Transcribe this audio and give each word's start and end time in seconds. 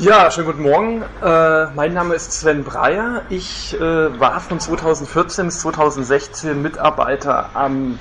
Ja, 0.00 0.30
schönen 0.30 0.46
guten 0.46 0.62
Morgen. 0.62 1.02
Äh, 1.22 1.66
mein 1.74 1.92
Name 1.92 2.14
ist 2.14 2.32
Sven 2.32 2.64
Breyer. 2.64 3.20
Ich 3.28 3.78
äh, 3.78 4.18
war 4.18 4.40
von 4.40 4.58
2014 4.58 5.44
bis 5.44 5.60
2016 5.60 6.62
Mitarbeiter 6.62 7.50
am 7.52 7.98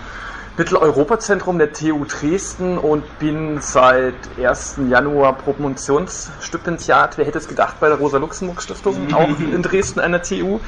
Mitteleuropa-Zentrum 0.56 1.58
der 1.58 1.74
TU 1.74 2.06
Dresden 2.06 2.78
und 2.78 3.04
bin 3.20 3.60
seit 3.60 4.16
1. 4.42 4.80
Januar 4.90 5.34
Promotionsstipendiat. 5.40 7.18
Wer 7.18 7.26
hätte 7.26 7.38
es 7.38 7.49
gedacht 7.49 7.81
bei 7.81 7.90
der 7.90 7.97
Rosa-Luxemburg-Stiftung, 7.97 9.13
auch 9.13 9.38
in 9.38 9.62
Dresden 9.62 10.00
an 10.00 10.13
der 10.13 10.24
TU. 10.24 10.62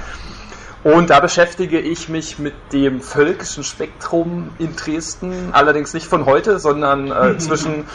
Und 0.83 1.11
da 1.11 1.21
beschäftige 1.21 1.79
ich 1.79 2.09
mich 2.09 2.39
mit 2.39 2.55
dem 2.73 2.99
völkischen 2.99 3.63
Spektrum 3.63 4.49
in 4.59 4.75
Dresden, 4.75 5.51
allerdings 5.53 5.93
nicht 5.93 6.07
von 6.07 6.25
heute, 6.25 6.59
sondern 6.59 7.09
äh, 7.09 7.37
zwischen 7.37 7.85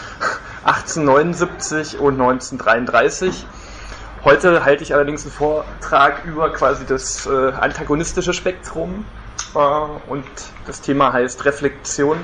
1879 0.67 2.01
und 2.01 2.21
1933. 2.21 3.47
Heute 4.25 4.65
halte 4.65 4.83
ich 4.83 4.95
allerdings 4.95 5.23
einen 5.23 5.33
Vortrag 5.33 6.25
über 6.25 6.53
quasi 6.53 6.85
das 6.85 7.27
äh, 7.27 7.53
antagonistische 7.53 8.33
Spektrum 8.33 9.05
äh, 9.55 9.59
und 9.59 10.25
das 10.67 10.81
Thema 10.81 11.13
heißt 11.13 11.45
Reflexion 11.45 12.19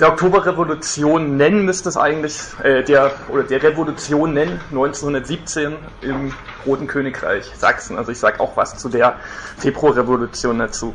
der 0.00 0.08
Oktoberrevolution 0.08 1.36
nennen 1.36 1.66
müsste 1.66 1.90
es 1.90 1.98
eigentlich, 1.98 2.40
äh, 2.62 2.82
der, 2.82 3.12
oder 3.28 3.42
der 3.42 3.62
Revolution 3.62 4.32
nennen, 4.32 4.58
1917 4.70 5.76
im 6.00 6.32
Roten 6.64 6.86
Königreich 6.86 7.44
Sachsen. 7.54 7.98
Also 7.98 8.10
ich 8.10 8.18
sage 8.18 8.40
auch 8.40 8.56
was 8.56 8.78
zu 8.78 8.88
der 8.88 9.16
Februarrevolution 9.58 10.58
dazu. 10.58 10.94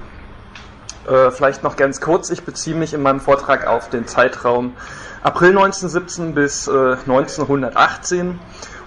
Äh, 1.07 1.29
vielleicht 1.31 1.63
noch 1.63 1.75
ganz 1.75 2.01
kurz, 2.01 2.31
ich 2.31 2.43
beziehe 2.43 2.75
mich 2.75 2.93
in 2.93 3.01
meinem 3.01 3.19
Vortrag 3.19 3.67
auf 3.67 3.89
den 3.89 4.07
Zeitraum 4.07 4.73
April 5.21 5.49
1917 5.49 6.33
bis 6.33 6.67
äh, 6.67 6.71
1918 6.71 8.39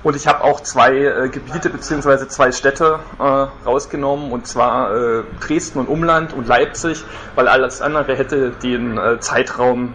und 0.02 0.16
ich 0.16 0.27
habe 0.27 0.42
auch 0.42 0.60
zwei 0.60 0.96
äh, 0.96 1.28
Gebiete 1.28 1.70
bzw. 1.70 2.28
zwei 2.28 2.50
Städte 2.50 2.98
äh, 3.18 3.22
rausgenommen, 3.22 4.33
und 4.33 4.46
zwar 4.48 4.94
äh, 4.94 5.24
Dresden 5.41 5.78
und 5.78 5.89
Umland 5.89 6.33
und 6.33 6.48
Leipzig, 6.48 7.05
weil 7.36 7.46
alles 7.46 7.83
andere 7.83 8.16
hätte 8.16 8.50
den 8.50 8.98
äh, 8.98 9.20
Zeitraum 9.20 9.94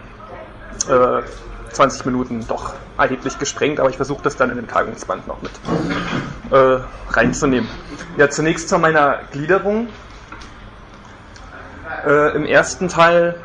20 1.72 2.00
äh, 2.06 2.10
Minuten 2.10 2.46
doch 2.48 2.74
erheblich 2.98 3.38
gesprengt, 3.38 3.80
aber 3.80 3.90
ich 3.90 3.96
versuche 3.96 4.22
das 4.22 4.36
dann 4.36 4.50
in 4.50 4.56
dem 4.56 4.68
Tagungsband 4.68 5.26
noch 5.26 5.40
mit 5.42 5.52
reinzunehmen. 7.10 7.68
Ja, 8.16 8.28
zunächst 8.28 8.68
zu 8.68 8.78
meiner 8.78 9.20
Gliederung. 9.32 9.88
Äh, 12.06 12.36
Im 12.36 12.44
ersten 12.44 12.88
Teil 12.88 13.36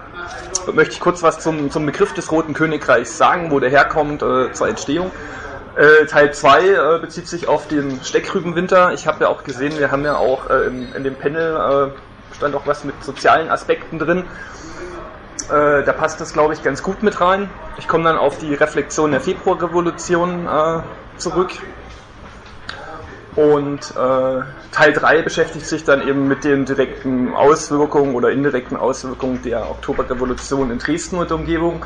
möchte 0.73 0.94
ich 0.94 1.00
kurz 1.00 1.23
was 1.23 1.39
zum, 1.39 1.72
zum 1.72 1.86
Begriff 1.86 2.14
des 2.14 2.31
Roten 2.31 2.53
Königreichs 2.53 3.17
sagen, 3.17 3.52
wo 3.52 3.59
der 3.59 3.69
herkommt 3.69 4.22
äh, 4.22 4.52
zur 4.52 4.67
Entstehung. 4.67 5.11
Äh, 5.75 6.06
Teil 6.06 6.33
2 6.33 6.61
äh, 6.61 7.00
bezieht 7.00 7.28
sich 7.28 7.47
auf 7.47 7.67
den 7.67 8.03
Steckrübenwinter. 8.03 8.94
Ich 8.94 9.08
habe 9.08 9.23
ja 9.23 9.30
auch 9.30 9.44
gesehen, 9.44 9.78
wir 9.78 9.91
haben 9.91 10.03
ja 10.03 10.17
auch 10.17 10.50
in, 10.50 10.94
in 10.94 11.03
dem 11.03 11.16
Panel 11.16 11.94
stand 12.36 12.56
auch 12.56 12.66
was 12.66 12.86
mit 12.86 13.03
sozialen 13.03 13.50
Aspekten 13.50 14.00
drin. 14.00 14.23
Äh, 15.50 15.84
da 15.84 15.94
passt 15.94 16.22
das, 16.22 16.34
glaube 16.34 16.53
ich, 16.53 16.63
ganz 16.63 16.84
gut 16.84 17.02
mit 17.02 17.19
rein. 17.19 17.50
Ich 17.78 17.88
komme 17.88 18.03
dann 18.03 18.17
auf 18.17 18.38
die 18.38 18.53
Reflexion 18.53 19.11
der 19.11 19.22
Februarrevolution 19.22 20.47
äh, 20.47 20.81
zurück. 21.17 21.52
Und 23.35 23.91
äh, 23.91 24.41
Teil 24.72 24.94
3 24.94 25.22
beschäftigt 25.22 25.66
sich 25.66 25.83
dann 25.83 26.08
eben 26.08 26.27
mit 26.27 26.44
den 26.44 26.66
direkten 26.66 27.33
Auswirkungen 27.33 28.16
oder 28.16 28.31
indirekten 28.31 28.75
Auswirkungen 28.75 29.41
der 29.44 29.69
Oktoberrevolution 29.69 30.72
in 30.72 30.80
Dresden 30.80 31.17
und 31.17 31.31
Umgebung 31.31 31.85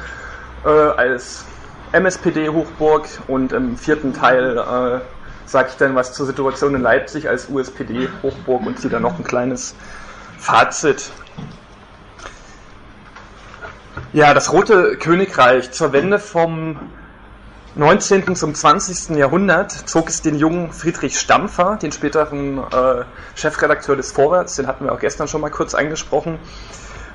äh, 0.66 0.69
als 0.69 1.45
MSPD-Hochburg. 1.91 3.08
Und 3.27 3.52
im 3.52 3.77
vierten 3.77 4.14
Teil 4.14 4.58
äh, 4.58 4.99
sage 5.45 5.69
ich 5.71 5.77
dann 5.77 5.95
was 5.95 6.14
zur 6.14 6.25
Situation 6.25 6.75
in 6.75 6.81
Leipzig 6.81 7.30
als 7.30 7.49
USPD-Hochburg 7.49 8.66
und 8.66 8.80
ziehe 8.80 8.89
dann 8.89 9.03
noch 9.03 9.17
ein 9.17 9.23
kleines 9.23 9.75
Fazit 10.38 11.11
ja, 14.14 14.36
das 14.36 14.54
Rote 14.54 14.98
Königreich 14.98 15.71
zur 15.71 15.92
Wende 15.92 16.20
vom 16.20 16.77
19. 17.76 18.36
zum 18.36 18.54
20. 18.54 19.17
Jahrhundert 19.17 19.72
zog 19.72 20.08
es 20.08 20.22
den 20.22 20.38
jungen 20.38 20.72
Friedrich 20.72 21.20
Stampfer, 21.20 21.80
den 21.82 21.92
späteren 21.92 22.60
äh, 22.60 23.04
Chefredakteur 23.34 23.95
des 23.95 24.11
Vorwärts, 24.11 24.58
den 24.58 24.67
hatten 24.67 24.86
wir 24.86 24.92
auch 24.92 25.00
gestern 25.00 25.28
schon 25.28 25.42
mal 25.42 25.50
kurz 25.50 25.73
angesprochen, 25.73 26.38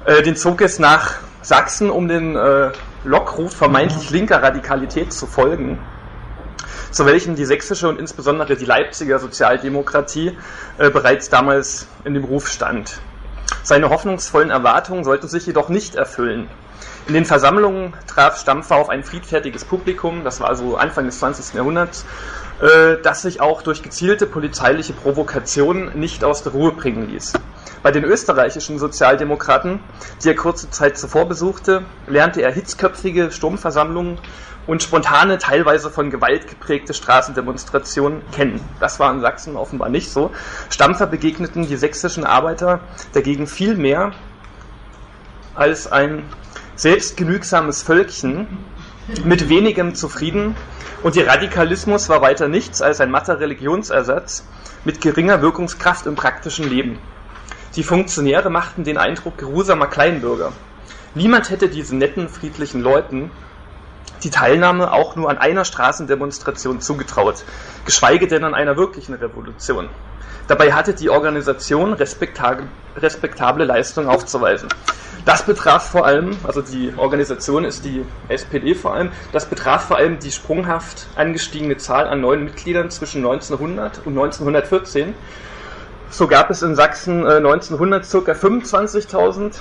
äh, 0.04 0.20
den 0.22 0.34
zog 0.34 0.60
es 0.60 0.80
nach 0.80 1.14
Sachsen, 1.42 1.90
um 1.90 2.08
den 2.08 2.34
äh, 2.34 2.72
Lockruf 3.04 3.54
vermeintlich 3.54 4.10
linker 4.10 4.42
Radikalität 4.42 5.12
zu 5.12 5.28
folgen, 5.28 5.78
zu 6.90 7.06
welchen 7.06 7.36
die 7.36 7.44
sächsische 7.44 7.88
und 7.88 8.00
insbesondere 8.00 8.56
die 8.56 8.64
Leipziger 8.64 9.20
Sozialdemokratie 9.20 10.36
äh, 10.78 10.90
bereits 10.90 11.30
damals 11.30 11.86
in 12.02 12.14
dem 12.14 12.24
Ruf 12.24 12.48
stand. 12.48 12.98
Seine 13.62 13.90
hoffnungsvollen 13.90 14.50
Erwartungen 14.50 15.04
sollten 15.04 15.28
sich 15.28 15.46
jedoch 15.46 15.68
nicht 15.68 15.94
erfüllen. 15.94 16.48
In 17.08 17.14
den 17.14 17.24
Versammlungen 17.24 17.94
traf 18.06 18.38
Stampfer 18.38 18.76
auf 18.76 18.90
ein 18.90 19.02
friedfertiges 19.02 19.64
Publikum, 19.64 20.24
das 20.24 20.40
war 20.40 20.48
also 20.50 20.76
Anfang 20.76 21.06
des 21.06 21.18
20. 21.20 21.54
Jahrhunderts, 21.54 22.04
äh, 22.60 22.98
das 23.02 23.22
sich 23.22 23.40
auch 23.40 23.62
durch 23.62 23.82
gezielte 23.82 24.26
polizeiliche 24.26 24.92
Provokationen 24.92 25.98
nicht 25.98 26.22
aus 26.22 26.42
der 26.42 26.52
Ruhe 26.52 26.72
bringen 26.72 27.08
ließ. 27.08 27.32
Bei 27.82 27.92
den 27.92 28.04
österreichischen 28.04 28.78
Sozialdemokraten, 28.78 29.80
die 30.22 30.28
er 30.28 30.34
kurze 30.34 30.68
Zeit 30.68 30.98
zuvor 30.98 31.26
besuchte, 31.26 31.86
lernte 32.06 32.42
er 32.42 32.52
hitzköpfige 32.52 33.32
Sturmversammlungen 33.32 34.18
und 34.66 34.82
spontane, 34.82 35.38
teilweise 35.38 35.88
von 35.88 36.10
Gewalt 36.10 36.46
geprägte 36.46 36.92
Straßendemonstrationen 36.92 38.20
kennen. 38.32 38.60
Das 38.80 39.00
war 39.00 39.10
in 39.14 39.22
Sachsen 39.22 39.56
offenbar 39.56 39.88
nicht 39.88 40.12
so. 40.12 40.30
Stampfer 40.68 41.06
begegneten 41.06 41.66
die 41.66 41.76
sächsischen 41.76 42.24
Arbeiter 42.24 42.80
dagegen 43.14 43.46
viel 43.46 43.76
mehr 43.76 44.12
als 45.54 45.90
ein 45.90 46.24
selbstgenügsames 46.78 47.82
Völkchen, 47.82 48.46
mit 49.24 49.48
wenigem 49.48 49.96
zufrieden, 49.96 50.54
und 51.02 51.16
ihr 51.16 51.26
Radikalismus 51.26 52.08
war 52.08 52.22
weiter 52.22 52.46
nichts 52.46 52.80
als 52.80 53.00
ein 53.00 53.10
matter 53.10 53.40
Religionsersatz 53.40 54.46
mit 54.84 55.00
geringer 55.00 55.42
Wirkungskraft 55.42 56.06
im 56.06 56.14
praktischen 56.14 56.68
Leben. 56.68 57.00
Die 57.74 57.82
Funktionäre 57.82 58.48
machten 58.48 58.84
den 58.84 58.96
Eindruck 58.96 59.38
geruhsamer 59.38 59.88
Kleinbürger. 59.88 60.52
Niemand 61.16 61.50
hätte 61.50 61.68
diesen 61.68 61.98
netten, 61.98 62.28
friedlichen 62.28 62.80
Leuten 62.80 63.32
die 64.22 64.30
Teilnahme 64.30 64.92
auch 64.92 65.16
nur 65.16 65.30
an 65.30 65.38
einer 65.38 65.64
Straßendemonstration 65.64 66.80
zugetraut, 66.80 67.44
geschweige 67.86 68.28
denn 68.28 68.44
an 68.44 68.54
einer 68.54 68.76
wirklichen 68.76 69.14
Revolution. 69.14 69.88
Dabei 70.46 70.72
hatte 70.72 70.94
die 70.94 71.10
Organisation 71.10 71.92
respektable, 71.92 72.68
respektable 72.96 73.64
Leistung 73.64 74.08
aufzuweisen. 74.08 74.68
Das 75.28 75.42
betraf 75.42 75.90
vor 75.90 76.06
allem, 76.06 76.30
also 76.42 76.62
die 76.62 76.90
Organisation 76.96 77.66
ist 77.66 77.84
die 77.84 78.02
SPD 78.28 78.74
vor 78.74 78.94
allem, 78.94 79.10
das 79.30 79.44
betraf 79.44 79.84
vor 79.84 79.98
allem 79.98 80.18
die 80.18 80.32
sprunghaft 80.32 81.06
angestiegene 81.16 81.76
Zahl 81.76 82.06
an 82.06 82.22
neuen 82.22 82.44
Mitgliedern 82.44 82.90
zwischen 82.90 83.18
1900 83.18 84.06
und 84.06 84.16
1914. 84.16 85.12
So 86.08 86.28
gab 86.28 86.48
es 86.48 86.62
in 86.62 86.74
Sachsen 86.74 87.26
äh, 87.26 87.34
1900 87.34 88.10
ca. 88.10 88.32
25.000 88.32 89.56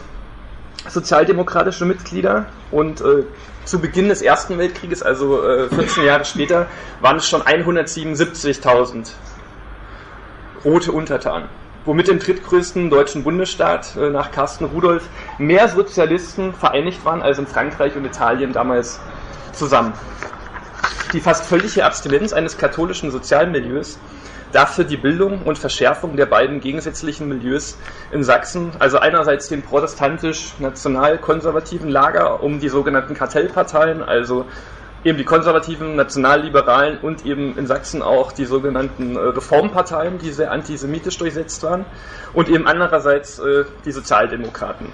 sozialdemokratische 0.87 1.83
Mitglieder 1.83 2.45
und 2.71 3.01
äh, 3.01 3.23
zu 3.65 3.79
Beginn 3.81 4.07
des 4.07 4.21
Ersten 4.21 4.57
Weltkrieges, 4.57 5.03
also 5.03 5.45
äh, 5.45 5.67
14 5.67 6.05
Jahre 6.05 6.23
später, 6.23 6.67
waren 7.01 7.17
es 7.17 7.27
schon 7.27 7.41
177.000 7.41 9.11
rote 10.63 10.93
Untertanen 10.93 11.49
womit 11.87 12.07
im 12.09 12.19
drittgrößten 12.19 12.91
deutschen 12.91 13.23
Bundesstaat 13.23 13.95
äh, 13.95 14.09
nach 14.09 14.31
Carsten 14.31 14.65
Rudolph 14.65 15.07
mehr 15.39 15.69
Sozialisten 15.69 16.53
vereinigt 16.53 17.05
waren 17.05 17.21
als 17.23 17.39
in 17.39 17.47
Frankreich 17.47 17.95
und 17.95 18.03
Italien 18.05 18.51
damals 18.51 18.99
zusammen. 19.53 19.93
Die 21.13 21.21
fast 21.21 21.45
völlige 21.45 21.85
Abstinenz 21.85 22.33
eines 22.33 22.57
katholischen 22.57 23.09
Sozialmilieus 23.09 23.97
darf 24.51 24.75
für 24.75 24.83
die 24.83 24.97
Bildung 24.97 25.43
und 25.43 25.57
Verschärfung 25.57 26.17
der 26.17 26.25
beiden 26.25 26.59
gegensätzlichen 26.59 27.29
Milieus 27.29 27.77
in 28.11 28.21
Sachsen, 28.23 28.71
also 28.79 28.99
einerseits 28.99 29.47
den 29.47 29.61
protestantisch-national-konservativen 29.61 31.87
Lager 31.89 32.43
um 32.43 32.59
die 32.59 32.67
sogenannten 32.67 33.13
Kartellparteien, 33.13 34.03
also 34.03 34.45
eben 35.07 35.17
die 35.17 35.23
konservativen, 35.23 35.95
nationalliberalen 35.95 36.97
und 36.99 37.25
eben 37.25 37.57
in 37.57 37.65
Sachsen 37.65 38.01
auch 38.01 38.33
die 38.33 38.43
sogenannten 38.43 39.15
äh, 39.15 39.19
Reformparteien, 39.19 40.17
die 40.17 40.31
sehr 40.31 40.51
antisemitisch 40.51 41.17
durchsetzt 41.17 41.63
waren, 41.63 41.85
und 42.33 42.49
eben 42.49 42.67
andererseits 42.67 43.39
äh, 43.39 43.63
die 43.85 43.91
Sozialdemokraten. 43.93 44.87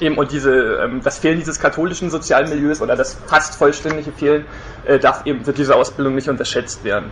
Eben, 0.00 0.16
und 0.16 0.32
diese, 0.32 0.78
ähm, 0.82 1.02
das 1.04 1.18
Fehlen 1.18 1.38
dieses 1.38 1.60
katholischen 1.60 2.08
Sozialmilieus 2.08 2.80
oder 2.80 2.96
das 2.96 3.14
fast 3.26 3.56
vollständige 3.56 4.10
Fehlen 4.10 4.46
äh, 4.86 4.98
darf 4.98 5.26
eben 5.26 5.44
für 5.44 5.52
diese 5.52 5.76
Ausbildung 5.76 6.14
nicht 6.14 6.30
unterschätzt 6.30 6.82
werden. 6.82 7.10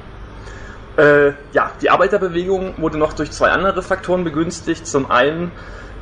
Äh, 0.96 1.32
ja, 1.52 1.72
die 1.82 1.90
Arbeiterbewegung 1.90 2.75
wurde 2.78 2.96
noch 2.96 3.12
durch 3.12 3.31
zwei 3.31 3.50
andere 3.50 3.82
Faktoren 3.82 4.25
begünstigt. 4.25 4.87
Zum 4.87 5.10
einen 5.10 5.52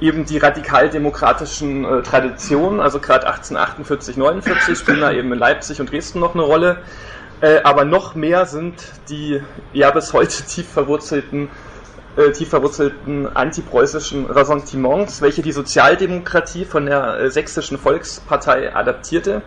eben 0.01 0.25
die 0.25 0.39
radikaldemokratischen 0.39 1.85
äh, 1.85 2.03
Traditionen, 2.03 2.81
also 2.81 2.99
gerade 2.99 3.27
1848, 3.27 4.17
49 4.17 4.79
spielen 4.79 5.01
da 5.01 5.13
eben 5.13 5.33
in 5.33 5.39
Leipzig 5.39 5.81
und 5.81 5.91
Dresden 5.91 6.21
noch 6.21 6.35
eine 6.35 6.43
Rolle. 6.43 6.83
Äh, 7.41 7.61
aber 7.63 7.85
noch 7.85 8.15
mehr 8.15 8.47
sind 8.47 8.75
die 9.09 9.43
ja 9.73 9.91
bis 9.91 10.13
heute 10.13 10.43
tief 10.47 10.69
verwurzelten, 10.69 11.49
äh, 12.17 12.33
tief 12.33 12.49
verwurzelten 12.49 13.35
antipreußischen 13.35 14.27
Ressentiments, 14.27 15.21
welche 15.21 15.43
die 15.43 15.53
Sozialdemokratie 15.53 16.65
von 16.65 16.87
der 16.87 17.19
äh, 17.19 17.31
Sächsischen 17.31 17.79
Volkspartei 17.79 18.75
adaptierte 18.75 19.43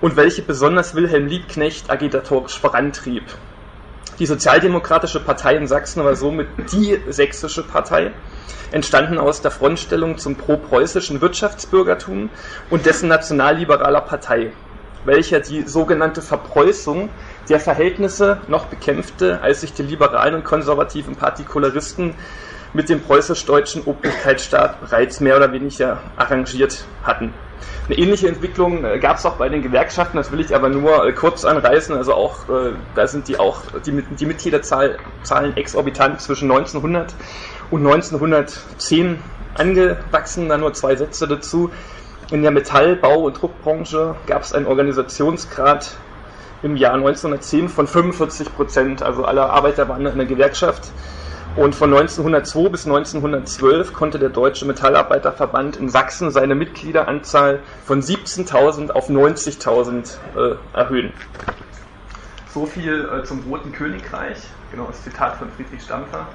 und 0.00 0.16
welche 0.16 0.42
besonders 0.42 0.94
Wilhelm 0.94 1.26
Liebknecht 1.26 1.90
agitatorisch 1.90 2.58
vorantrieb. 2.58 3.24
Die 4.18 4.24
Sozialdemokratische 4.26 5.20
Partei 5.20 5.56
in 5.56 5.66
Sachsen 5.66 6.02
war 6.02 6.16
somit 6.16 6.48
die 6.72 6.98
sächsische 7.06 7.62
Partei, 7.62 8.12
entstanden 8.72 9.18
aus 9.18 9.42
der 9.42 9.50
Frontstellung 9.50 10.16
zum 10.16 10.36
pro-preußischen 10.36 11.20
Wirtschaftsbürgertum 11.20 12.30
und 12.70 12.86
dessen 12.86 13.08
nationalliberaler 13.10 14.00
Partei, 14.00 14.52
welcher 15.04 15.40
die 15.40 15.62
sogenannte 15.68 16.22
Verpreußung 16.22 17.10
der 17.50 17.60
Verhältnisse 17.60 18.40
noch 18.48 18.66
bekämpfte, 18.66 19.42
als 19.42 19.60
sich 19.60 19.74
die 19.74 19.82
liberalen 19.82 20.36
und 20.36 20.44
konservativen 20.44 21.16
Partikularisten 21.16 22.14
mit 22.72 22.88
dem 22.88 23.02
preußisch-deutschen 23.02 23.82
Obrigkeitsstaat 23.84 24.80
bereits 24.80 25.20
mehr 25.20 25.36
oder 25.36 25.52
weniger 25.52 26.00
arrangiert 26.16 26.86
hatten. 27.02 27.34
Eine 27.88 27.98
ähnliche 27.98 28.28
Entwicklung 28.28 28.84
äh, 28.84 28.98
gab 28.98 29.18
es 29.18 29.26
auch 29.26 29.36
bei 29.36 29.48
den 29.48 29.62
Gewerkschaften, 29.62 30.16
das 30.16 30.32
will 30.32 30.40
ich 30.40 30.54
aber 30.54 30.68
nur 30.68 31.06
äh, 31.06 31.12
kurz 31.12 31.44
anreißen. 31.44 31.96
Also 31.96 32.14
auch, 32.14 32.48
äh, 32.48 32.72
da 32.94 33.06
sind 33.06 33.28
die 33.28 33.38
auch 33.38 33.62
die, 33.84 34.02
die 34.02 34.26
Mitgliederzahlen 34.26 34.96
exorbitant 35.56 36.20
zwischen 36.20 36.50
1900 36.50 37.14
und 37.70 37.86
1910 37.86 39.22
angewachsen. 39.54 40.48
Da 40.48 40.58
nur 40.58 40.72
zwei 40.74 40.96
Sätze 40.96 41.28
dazu. 41.28 41.70
In 42.30 42.42
der 42.42 42.50
Metall-, 42.50 42.96
Bau- 42.96 43.22
und 43.22 43.40
Druckbranche 43.40 44.16
gab 44.26 44.42
es 44.42 44.52
einen 44.52 44.66
Organisationsgrad 44.66 45.96
im 46.62 46.76
Jahr 46.76 46.94
1910 46.94 47.68
von 47.68 47.86
45 47.86 48.54
Prozent. 48.54 49.02
Also 49.02 49.24
alle 49.24 49.48
Arbeiter 49.48 49.88
waren 49.88 50.04
in 50.06 50.18
der 50.18 50.26
Gewerkschaft. 50.26 50.90
Und 51.56 51.74
von 51.74 51.90
1902 51.90 52.68
bis 52.68 52.86
1912 52.86 53.94
konnte 53.94 54.18
der 54.18 54.28
Deutsche 54.28 54.66
Metallarbeiterverband 54.66 55.78
in 55.78 55.88
Sachsen 55.88 56.30
seine 56.30 56.54
Mitgliederanzahl 56.54 57.60
von 57.82 58.02
17.000 58.02 58.90
auf 58.90 59.08
90.000 59.08 60.16
äh, 60.36 60.56
erhöhen. 60.74 61.14
So 62.52 62.66
viel 62.66 63.08
äh, 63.08 63.24
zum 63.24 63.40
Roten 63.48 63.72
Königreich. 63.72 64.36
Genau, 64.70 64.88
das 64.88 65.02
Zitat 65.02 65.36
von 65.36 65.48
Friedrich 65.50 65.82
Stampfer. 65.82 66.26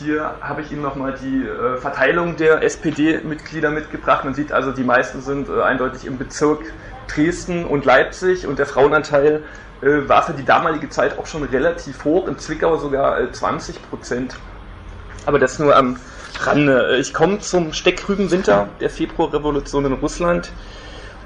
Hier 0.00 0.34
habe 0.40 0.62
ich 0.62 0.72
Ihnen 0.72 0.82
nochmal 0.82 1.14
die 1.22 1.44
äh, 1.46 1.76
Verteilung 1.76 2.36
der 2.36 2.64
SPD-Mitglieder 2.64 3.70
mitgebracht. 3.70 4.24
Man 4.24 4.34
sieht 4.34 4.50
also, 4.50 4.72
die 4.72 4.82
meisten 4.82 5.20
sind 5.20 5.48
äh, 5.48 5.62
eindeutig 5.62 6.04
im 6.04 6.18
Bezirk 6.18 6.72
Dresden 7.06 7.64
und 7.64 7.84
Leipzig 7.84 8.48
und 8.48 8.58
der 8.58 8.66
Frauenanteil 8.66 9.44
äh, 9.84 10.08
war 10.08 10.22
für 10.22 10.32
die 10.32 10.44
damalige 10.44 10.88
Zeit 10.88 11.18
auch 11.18 11.26
schon 11.26 11.42
relativ 11.44 12.04
hoch, 12.04 12.26
in 12.26 12.38
Zwickau 12.38 12.78
sogar 12.78 13.20
äh, 13.20 13.30
20 13.30 13.90
Prozent. 13.90 14.36
Aber 15.26 15.38
das 15.38 15.58
nur 15.58 15.76
am 15.76 15.98
Rande. 16.40 16.96
Ich 16.98 17.14
komme 17.14 17.38
zum 17.40 17.72
Steckrübenwinter 17.72 18.68
der 18.80 18.90
Februarrevolution 18.90 19.84
in 19.84 19.92
Russland 19.92 20.50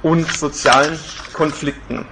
und 0.02 0.30
sozialen 0.30 0.98
Konflikten. 1.32 2.04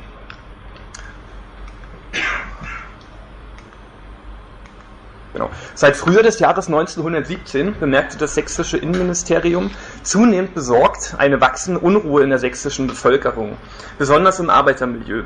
Genau. 5.32 5.50
Seit 5.74 5.96
Frühjahr 5.96 6.22
des 6.22 6.38
Jahres 6.38 6.68
1917 6.68 7.78
bemerkte 7.78 8.16
das 8.16 8.34
sächsische 8.34 8.78
Innenministerium 8.78 9.70
zunehmend 10.02 10.54
besorgt 10.54 11.14
eine 11.18 11.42
wachsende 11.42 11.80
Unruhe 11.80 12.22
in 12.22 12.30
der 12.30 12.38
sächsischen 12.38 12.86
Bevölkerung, 12.86 13.58
besonders 13.98 14.40
im 14.40 14.48
Arbeitermilieu. 14.48 15.24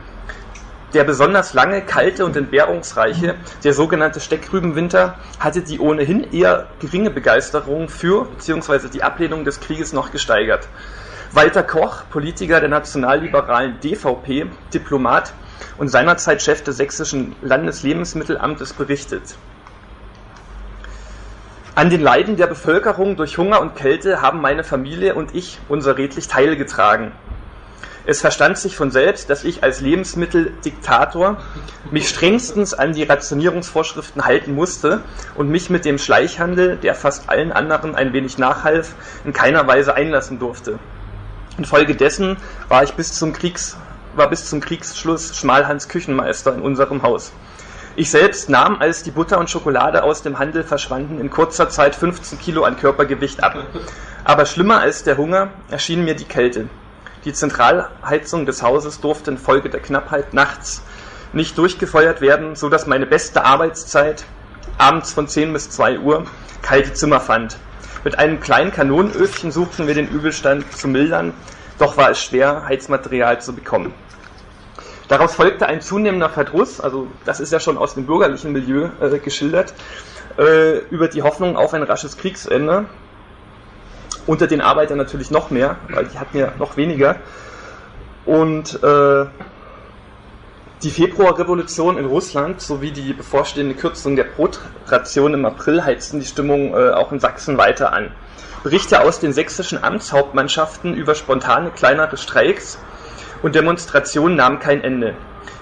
Der 0.93 1.05
besonders 1.05 1.55
lange, 1.55 1.83
kalte 1.83 2.25
und 2.25 2.35
entbehrungsreiche, 2.37 3.37
der 3.63 3.75
sogenannte 3.75 4.19
Steckrübenwinter, 4.19 5.15
hatte 5.39 5.63
die 5.63 5.79
ohnehin 5.79 6.33
eher 6.33 6.67
geringe 6.81 7.11
Begeisterung 7.11 7.89
für 7.89 8.25
bzw. 8.25 8.89
die 8.89 9.05
Ablehnung 9.05 9.45
des 9.45 9.61
Krieges 9.61 9.93
noch 9.93 10.11
gesteigert. 10.11 10.67
Walter 11.31 11.63
Koch, 11.63 12.03
Politiker 12.11 12.59
der 12.59 12.69
nationalliberalen 12.69 13.79
DVP, 13.79 14.47
Diplomat 14.75 15.33
und 15.79 15.87
seinerzeit 15.87 16.43
Chef 16.43 16.65
des 16.65 16.77
sächsischen 16.79 17.37
Landeslebensmittelamtes 17.41 18.73
berichtet. 18.73 19.37
An 21.77 21.89
den 21.89 22.01
Leiden 22.01 22.37
der 22.37 22.49
Bevölkerung 22.49 23.15
durch 23.17 23.39
Hunger 23.39 23.61
und 23.61 23.77
Kälte 23.77 24.23
haben 24.23 24.41
meine 24.41 24.65
Familie 24.65 25.15
und 25.15 25.37
ich 25.37 25.61
unser 25.69 25.97
redlich 25.97 26.27
teilgetragen. 26.27 27.13
Es 28.11 28.23
verstand 28.23 28.59
sich 28.59 28.75
von 28.75 28.91
selbst, 28.91 29.31
dass 29.31 29.45
ich 29.45 29.63
als 29.63 29.81
Lebensmitteldiktator 29.81 31.37
mich 31.93 32.09
strengstens 32.09 32.75
an 32.75 32.93
die 32.93 33.05
Rationierungsvorschriften 33.05 34.25
halten 34.25 34.53
musste 34.53 35.05
und 35.37 35.49
mich 35.49 35.71
mit 35.71 35.85
dem 35.85 35.97
Schleichhandel, 35.97 36.77
der 36.77 36.97
fast 36.97 37.31
allen 37.31 37.53
anderen 37.53 37.95
ein 37.95 38.13
wenig 38.13 38.37
nachhalf, 38.37 38.97
in 39.25 39.33
keiner 39.33 39.65
Weise 39.69 39.95
einlassen 39.95 40.41
durfte. 40.41 40.81
Infolgedessen 41.57 42.37
war 42.67 42.83
ich 42.83 42.95
bis 42.95 43.13
zum 43.13 43.33
Kriegs, 43.33 43.77
war 44.17 44.29
bis 44.29 44.51
zum 44.51 44.59
Kriegsschluss 44.59 45.37
Schmalhans 45.37 45.87
Küchenmeister 45.89 46.53
in 46.53 46.63
unserem 46.63 47.03
Haus. 47.03 47.31
Ich 47.95 48.11
selbst 48.11 48.49
nahm, 48.49 48.81
als 48.81 49.05
die 49.05 49.13
Butter 49.13 49.39
und 49.39 49.51
Schokolade 49.51 50.03
aus 50.03 50.23
dem 50.23 50.41
Handel 50.41 50.65
verschwanden, 50.65 51.21
in 51.21 51.31
kurzer 51.31 51.69
Zeit 51.69 51.95
15 51.95 52.41
Kilo 52.41 52.65
an 52.65 52.77
Körpergewicht 52.77 53.45
ab. 53.45 53.55
Aber 54.25 54.47
schlimmer 54.47 54.81
als 54.81 55.05
der 55.05 55.17
Hunger 55.17 55.51
erschien 55.71 56.05
mir 56.05 56.17
die 56.17 56.25
Kälte. 56.25 56.69
Die 57.25 57.35
Zentralheizung 57.35 58.47
des 58.47 58.63
Hauses 58.63 59.01
durfte 59.01 59.31
infolge 59.31 59.69
der 59.69 59.81
Knappheit 59.81 60.33
nachts 60.33 60.83
nicht 61.35 61.59
durchgefeuert 61.59 62.23
werden, 62.23 62.57
so 62.57 62.71
dass 62.71 62.87
meine 62.87 63.07
beste 63.07 63.45
Arbeitszeit 63.45 64.25
abends 64.79 65.13
von 65.13 65.29
10 65.29 65.53
bis 65.53 65.69
2 65.71 65.99
Uhr 65.99 66.25
kalte 66.63 66.95
Zimmer 66.95 67.21
fand. 67.21 67.59
Mit 68.05 68.19
einem 68.19 68.41
kleinen 68.41 68.73
Kanonenöfchen 68.73 69.53
suchten 69.53 69.87
wir 69.87 69.95
den 69.95 70.09
Übelstand 70.09 70.73
zu 70.75 70.89
mildern, 70.89 71.35
doch 71.79 71.99
war 71.99 72.11
es 72.11 72.23
schwer, 72.23 72.65
Heizmaterial 72.67 73.41
zu 73.43 73.55
bekommen. 73.55 73.93
Daraus 75.09 75.35
folgte 75.35 75.67
ein 75.67 75.83
zunehmender 75.83 76.31
Verdruss, 76.31 76.81
also 76.81 77.09
das 77.27 77.41
ist 77.41 77.53
ja 77.53 77.61
schon 77.61 77.77
aus 77.77 77.95
dem 77.95 78.07
bürgerlichen 78.07 78.53
Milieu 78.53 78.89
äh, 79.01 79.19
geschildert, 79.19 79.75
äh, 80.39 80.79
über 80.89 81.09
die 81.09 81.23
Hoffnung 81.23 81.57
auf 81.57 81.75
ein 81.75 81.83
rasches 81.83 82.17
Kriegsende 82.17 82.87
unter 84.31 84.47
den 84.47 84.61
Arbeitern 84.61 84.97
natürlich 84.97 85.33
noch 85.33 85.51
mehr, 85.51 85.75
weil 85.89 86.05
die 86.05 86.17
hatten 86.17 86.39
ja 86.39 86.53
noch 86.57 86.77
weniger. 86.77 87.17
Und 88.27 88.81
äh, 88.81 89.27
die 90.85 90.91
Februarrevolution 90.91 91.99
in 91.99 92.05
Russland 92.05 92.61
sowie 92.61 92.93
die 92.93 93.13
bevorstehende 93.13 93.75
Kürzung 93.75 94.15
der 94.15 94.23
Brotration 94.23 95.35
im 95.35 95.45
April 95.45 95.85
heizten 95.85 96.21
die 96.21 96.27
Stimmung 96.27 96.75
äh, 96.75 96.91
auch 96.91 97.11
in 97.11 97.19
Sachsen 97.19 97.59
weiter 97.59 97.93
an. 97.93 98.13
Berichte 98.63 99.01
aus 99.01 99.19
den 99.19 99.33
sächsischen 99.33 99.83
Amtshauptmannschaften 99.83 100.95
über 100.95 101.17
spontane 101.17 101.73
kleinere 101.73 102.17
Streiks 102.17 102.79
und 103.43 103.57
Demonstrationen 103.57 104.37
nahmen 104.37 104.61
kein 104.61 104.85
Ende. 104.85 105.15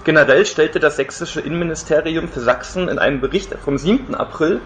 Generell 0.05 0.45
stellte 0.45 0.79
das 0.79 0.97
sächsische 0.97 1.41
Innenministerium 1.41 2.29
für 2.29 2.41
Sachsen 2.41 2.89
in 2.89 2.99
einem 2.99 3.23
Bericht 3.23 3.55
vom 3.65 3.79
7. 3.79 4.15
April 4.15 4.61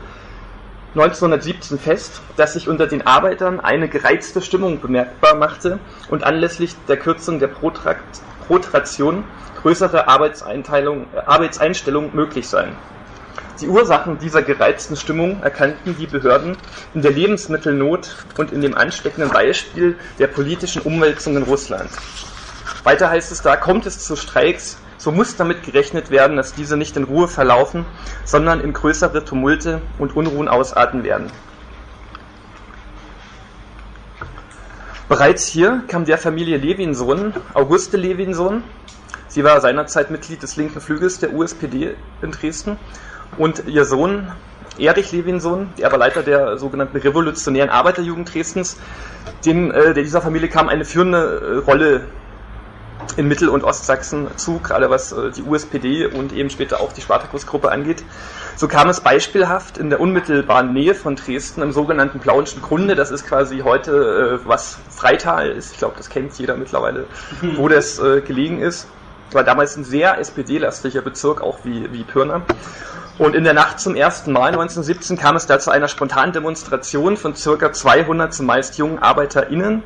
1917 0.94 1.78
fest, 1.78 2.20
dass 2.36 2.52
sich 2.52 2.68
unter 2.68 2.86
den 2.86 3.06
Arbeitern 3.06 3.60
eine 3.60 3.88
gereizte 3.88 4.42
Stimmung 4.42 4.80
bemerkbar 4.80 5.34
machte 5.36 5.78
und 6.10 6.22
anlässlich 6.22 6.76
der 6.86 6.98
Kürzung 6.98 7.38
der 7.38 7.48
Protration 7.48 9.24
größere 9.62 10.00
äh, 10.00 11.18
Arbeitseinstellungen 11.26 12.14
möglich 12.14 12.46
seien. 12.46 12.76
Die 13.62 13.68
Ursachen 13.68 14.18
dieser 14.18 14.42
gereizten 14.42 14.96
Stimmung 14.96 15.42
erkannten 15.42 15.96
die 15.96 16.06
Behörden 16.06 16.58
in 16.92 17.00
der 17.00 17.12
Lebensmittelnot 17.12 18.26
und 18.36 18.52
in 18.52 18.60
dem 18.60 18.76
ansteckenden 18.76 19.30
Beispiel 19.30 19.96
der 20.18 20.26
politischen 20.26 20.82
Umwälzung 20.82 21.36
in 21.36 21.44
Russland. 21.44 21.88
Weiter 22.82 23.08
heißt 23.08 23.32
es 23.32 23.40
da, 23.40 23.56
kommt 23.56 23.86
es 23.86 24.00
zu 24.00 24.16
Streiks, 24.16 24.78
so 25.02 25.10
muss 25.10 25.34
damit 25.34 25.64
gerechnet 25.64 26.10
werden, 26.10 26.36
dass 26.36 26.54
diese 26.54 26.76
nicht 26.76 26.96
in 26.96 27.02
Ruhe 27.02 27.26
verlaufen, 27.26 27.84
sondern 28.24 28.60
in 28.60 28.72
größere 28.72 29.24
Tumulte 29.24 29.82
und 29.98 30.14
Unruhen 30.14 30.46
ausarten 30.46 31.02
werden. 31.02 31.26
Bereits 35.08 35.44
hier 35.48 35.82
kam 35.88 36.04
der 36.04 36.18
Familie 36.18 36.56
Levinsohn, 36.56 37.34
Auguste 37.52 37.96
Levinsohn, 37.96 38.62
sie 39.26 39.42
war 39.42 39.60
seinerzeit 39.60 40.12
Mitglied 40.12 40.40
des 40.40 40.54
linken 40.54 40.80
Flügels 40.80 41.18
der 41.18 41.32
USPD 41.32 41.96
in 42.22 42.30
Dresden, 42.30 42.76
und 43.38 43.64
ihr 43.66 43.84
Sohn 43.84 44.30
Erich 44.78 45.10
Levinsohn, 45.10 45.70
der 45.78 45.90
war 45.90 45.98
Leiter 45.98 46.22
der 46.22 46.58
sogenannten 46.58 46.96
revolutionären 46.96 47.70
Arbeiterjugend 47.70 48.32
Dresdens, 48.32 48.78
den, 49.44 49.72
äh, 49.72 49.94
der 49.94 50.04
dieser 50.04 50.22
Familie 50.22 50.48
kam 50.48 50.68
eine 50.68 50.84
führende 50.84 51.56
äh, 51.56 51.68
Rolle 51.68 52.06
in 53.16 53.28
Mittel- 53.28 53.48
und 53.48 53.64
Ostsachsen 53.64 54.28
zu, 54.36 54.58
gerade 54.58 54.90
was 54.90 55.12
äh, 55.12 55.30
die 55.30 55.42
USPD 55.42 56.06
und 56.06 56.32
eben 56.32 56.50
später 56.50 56.80
auch 56.80 56.92
die 56.92 57.00
Spartakusgruppe 57.00 57.70
angeht. 57.70 58.04
So 58.56 58.68
kam 58.68 58.88
es 58.88 59.00
beispielhaft 59.00 59.78
in 59.78 59.90
der 59.90 60.00
unmittelbaren 60.00 60.72
Nähe 60.72 60.94
von 60.94 61.16
Dresden 61.16 61.62
im 61.62 61.72
sogenannten 61.72 62.20
Plauenschen 62.20 62.62
Grunde, 62.62 62.94
das 62.94 63.10
ist 63.10 63.26
quasi 63.26 63.60
heute, 63.60 64.40
äh, 64.42 64.48
was 64.48 64.78
Freital 64.90 65.50
ist, 65.50 65.72
ich 65.72 65.78
glaube, 65.78 65.94
das 65.96 66.08
kennt 66.08 66.38
jeder 66.38 66.56
mittlerweile, 66.56 67.06
wo 67.56 67.68
das 67.68 67.98
äh, 67.98 68.20
gelegen 68.20 68.60
ist, 68.60 68.86
war 69.32 69.44
damals 69.44 69.76
ein 69.76 69.84
sehr 69.84 70.18
SPD-lastischer 70.18 71.02
Bezirk, 71.02 71.40
auch 71.40 71.60
wie, 71.64 71.92
wie 71.92 72.04
Pirna. 72.04 72.42
Und 73.18 73.34
in 73.34 73.44
der 73.44 73.54
Nacht 73.54 73.78
zum 73.78 73.94
1. 73.94 74.26
Mai 74.26 74.48
1917 74.48 75.18
kam 75.18 75.36
es 75.36 75.46
da 75.46 75.58
zu 75.58 75.70
einer 75.70 75.88
spontanen 75.88 76.32
Demonstration 76.32 77.16
von 77.16 77.34
ca. 77.34 77.72
200 77.72 78.32
zumeist 78.32 78.78
jungen 78.78 78.98
ArbeiterInnen, 78.98 79.82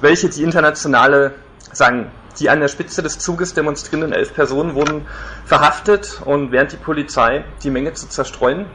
welche 0.00 0.28
die 0.28 0.42
internationale, 0.42 1.34
sagen, 1.72 2.10
die 2.38 2.50
an 2.50 2.60
der 2.60 2.68
Spitze 2.68 3.02
des 3.02 3.18
Zuges 3.18 3.54
demonstrierenden 3.54 4.12
elf 4.12 4.34
Personen 4.34 4.74
wurden 4.74 5.06
verhaftet 5.44 6.22
und 6.24 6.52
während 6.52 6.72
die 6.72 6.76
Polizei 6.76 7.44
die 7.62 7.70
Menge 7.70 7.94
zu 7.94 8.08
zerstreuen 8.08 8.66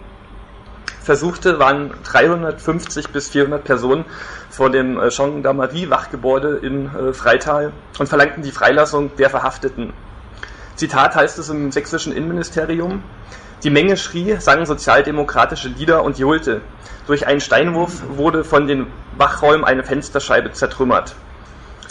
versuchte, 1.04 1.60
waren 1.60 1.92
350 2.04 3.10
bis 3.10 3.30
400 3.30 3.64
Personen 3.64 4.06
vor 4.50 4.70
dem 4.70 5.00
äh, 5.00 5.10
Gendarmerie-Wachgebäude 5.10 6.58
in 6.58 6.86
äh, 6.86 7.14
Freital 7.14 7.74
und 8.00 8.08
verlangten 8.08 8.42
die 8.42 8.52
Freilassung 8.52 9.16
der 9.18 9.30
Verhafteten. 9.30 9.94
Zitat 10.76 11.16
heißt 11.16 11.38
es 11.38 11.50
im 11.50 11.72
sächsischen 11.72 12.14
Innenministerium, 12.14 13.04
die 13.64 13.70
Menge 13.70 13.96
schrie, 13.96 14.38
sang 14.40 14.66
sozialdemokratische 14.66 15.70
Lieder 15.70 16.04
und 16.04 16.18
johlte. 16.18 16.62
Durch 17.08 17.28
einen 17.28 17.42
Steinwurf 17.42 18.02
wurde 18.10 18.44
von 18.44 18.68
den 18.68 18.88
Wachräumen 19.18 19.64
eine 19.64 19.84
Fensterscheibe 19.84 20.52
zertrümmert. 20.52 21.16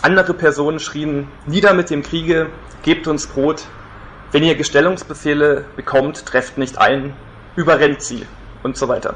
Andere 0.03 0.35
Personen 0.35 0.81
schrien, 0.81 1.29
nieder 1.47 1.75
mit 1.75 1.89
dem 1.89 2.03
Kriege, 2.03 2.49
gebt 2.83 3.07
uns 3.07 3.29
Brot. 3.29 3.63
Wenn 4.33 4.43
ihr 4.43 4.57
Gestellungsbefehle 4.57 5.65
bekommt, 5.77 6.27
trefft 6.27 6.59
nicht 6.59 6.77
ein, 6.77 7.15
überrennt 7.55 8.03
sie 8.03 8.27
und 8.65 8.77
so 8.77 8.89
weiter. 8.89 9.15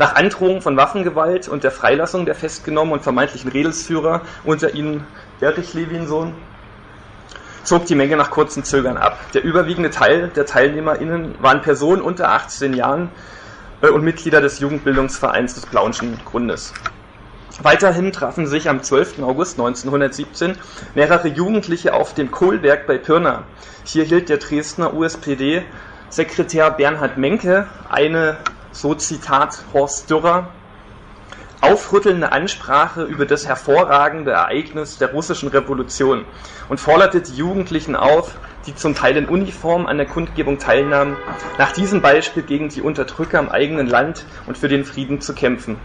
Nach 0.00 0.16
Androhung 0.16 0.60
von 0.60 0.76
Waffengewalt 0.76 1.46
und 1.46 1.62
der 1.62 1.70
Freilassung 1.70 2.26
der 2.26 2.34
festgenommenen 2.34 2.98
und 2.98 3.04
vermeintlichen 3.04 3.48
Redelsführer, 3.48 4.22
unter 4.42 4.74
ihnen 4.74 5.06
Erich 5.40 5.72
Levinsohn, 5.74 6.34
zog 7.62 7.86
die 7.86 7.94
Menge 7.94 8.16
nach 8.16 8.32
kurzem 8.32 8.64
Zögern 8.64 8.96
ab. 8.96 9.20
Der 9.34 9.44
überwiegende 9.44 9.90
Teil 9.90 10.32
der 10.34 10.46
TeilnehmerInnen 10.46 11.36
waren 11.40 11.62
Personen 11.62 12.02
unter 12.02 12.32
18 12.32 12.74
Jahren 12.74 13.10
äh, 13.82 13.88
und 13.88 14.02
Mitglieder 14.02 14.40
des 14.40 14.58
Jugendbildungsvereins 14.58 15.54
des 15.54 15.66
Blaunschen 15.66 16.18
Grundes. 16.24 16.74
Weiterhin 17.62 18.12
trafen 18.12 18.46
sich 18.46 18.68
am 18.68 18.82
12. 18.82 19.20
August 19.20 19.58
1917 19.58 20.56
mehrere 20.94 21.28
Jugendliche 21.28 21.92
auf 21.92 22.14
dem 22.14 22.30
Kohlberg 22.30 22.86
bei 22.86 22.98
Pirna. 22.98 23.44
Hier 23.84 24.04
hielt 24.04 24.28
der 24.28 24.36
Dresdner 24.36 24.94
USPD-Sekretär 24.94 26.70
Bernhard 26.70 27.16
Menke 27.16 27.66
eine 27.88 28.36
so 28.70 28.94
Zitat 28.94 29.64
Horst 29.72 30.08
Dürrer, 30.08 30.50
aufrüttelnde 31.60 32.30
Ansprache 32.30 33.02
über 33.02 33.26
das 33.26 33.48
hervorragende 33.48 34.30
Ereignis 34.30 34.98
der 34.98 35.10
russischen 35.10 35.48
Revolution 35.48 36.24
und 36.68 36.78
forderte 36.78 37.20
die 37.20 37.34
Jugendlichen 37.34 37.96
auf, 37.96 38.36
die 38.66 38.74
zum 38.76 38.94
Teil 38.94 39.16
in 39.16 39.26
Uniform 39.26 39.86
an 39.86 39.96
der 39.96 40.06
Kundgebung 40.06 40.58
teilnahmen, 40.58 41.16
nach 41.58 41.72
diesem 41.72 42.02
Beispiel 42.02 42.44
gegen 42.44 42.68
die 42.68 42.82
Unterdrücker 42.82 43.40
im 43.40 43.48
eigenen 43.48 43.88
Land 43.88 44.26
und 44.46 44.56
für 44.56 44.68
den 44.68 44.84
Frieden 44.84 45.20
zu 45.20 45.34
kämpfen. 45.34 45.76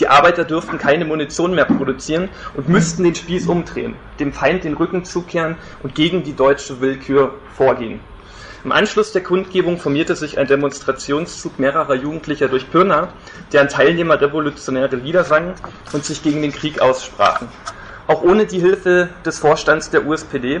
Die 0.00 0.08
Arbeiter 0.08 0.44
dürften 0.44 0.78
keine 0.78 1.04
Munition 1.04 1.54
mehr 1.54 1.64
produzieren 1.64 2.28
und 2.54 2.68
müssten 2.68 3.02
den 3.04 3.14
Spieß 3.14 3.48
umdrehen, 3.48 3.96
dem 4.20 4.32
Feind 4.32 4.64
den 4.64 4.74
Rücken 4.74 5.04
zukehren 5.04 5.56
und 5.82 5.94
gegen 5.94 6.22
die 6.22 6.34
deutsche 6.34 6.80
Willkür 6.80 7.34
vorgehen. 7.56 8.00
Im 8.64 8.72
Anschluss 8.72 9.12
der 9.12 9.22
Kundgebung 9.22 9.78
formierte 9.78 10.16
sich 10.16 10.38
ein 10.38 10.46
Demonstrationszug 10.46 11.58
mehrerer 11.58 11.94
Jugendlicher 11.94 12.48
durch 12.48 12.70
Pirna, 12.70 13.08
deren 13.52 13.68
Teilnehmer 13.68 14.20
revolutionäre 14.20 14.96
Lieder 14.96 15.24
sangen 15.24 15.54
und 15.92 16.04
sich 16.04 16.22
gegen 16.22 16.42
den 16.42 16.52
Krieg 16.52 16.80
aussprachen. 16.80 17.48
Auch 18.06 18.22
ohne 18.22 18.46
die 18.46 18.60
Hilfe 18.60 19.10
des 19.24 19.38
Vorstands 19.38 19.90
der 19.90 20.06
USPD, 20.06 20.60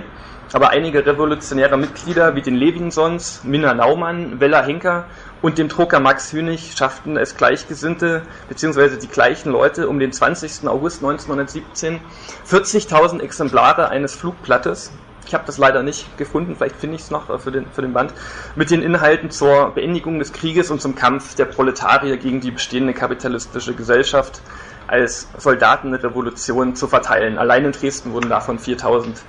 aber 0.52 0.70
einige 0.70 1.04
revolutionäre 1.04 1.76
Mitglieder 1.76 2.34
wie 2.34 2.42
den 2.42 2.54
Levinsons, 2.54 3.42
Minna 3.44 3.74
Naumann, 3.74 4.40
Wella 4.40 4.62
Henker 4.62 5.06
und 5.42 5.58
dem 5.58 5.68
Drucker 5.68 6.00
Max 6.00 6.32
Hünig 6.32 6.74
schafften 6.76 7.16
es 7.16 7.36
Gleichgesinnte 7.36 8.22
bzw. 8.48 8.96
die 8.96 9.08
gleichen 9.08 9.50
Leute 9.50 9.88
um 9.88 9.98
den 9.98 10.12
20. 10.12 10.66
August 10.68 11.02
1917 11.02 12.00
40.000 12.48 13.20
Exemplare 13.20 13.88
eines 13.88 14.14
Flugblattes 14.14 14.92
ich 15.28 15.34
habe 15.34 15.44
das 15.44 15.58
leider 15.58 15.82
nicht 15.82 16.16
gefunden, 16.16 16.56
vielleicht 16.56 16.76
finde 16.76 16.96
ich 16.96 17.02
es 17.02 17.10
noch 17.10 17.28
äh, 17.28 17.38
für 17.38 17.52
den, 17.52 17.66
für 17.66 17.82
den 17.82 17.92
Band, 17.92 18.14
mit 18.56 18.70
den 18.70 18.82
Inhalten 18.82 19.30
zur 19.30 19.74
Beendigung 19.74 20.18
des 20.18 20.32
Krieges 20.32 20.70
und 20.70 20.80
zum 20.80 20.94
Kampf 20.94 21.34
der 21.34 21.44
Proletarier 21.44 22.16
gegen 22.16 22.40
die 22.40 22.50
bestehende 22.50 22.94
kapitalistische 22.94 23.74
Gesellschaft 23.74 24.40
als 24.86 25.28
Soldatenrevolution 25.36 26.74
zu 26.76 26.88
verteilen. 26.88 27.36
Allein 27.36 27.66
in 27.66 27.72
Dresden 27.72 28.12
wurden 28.12 28.30
davon 28.30 28.58
4000 28.58 29.20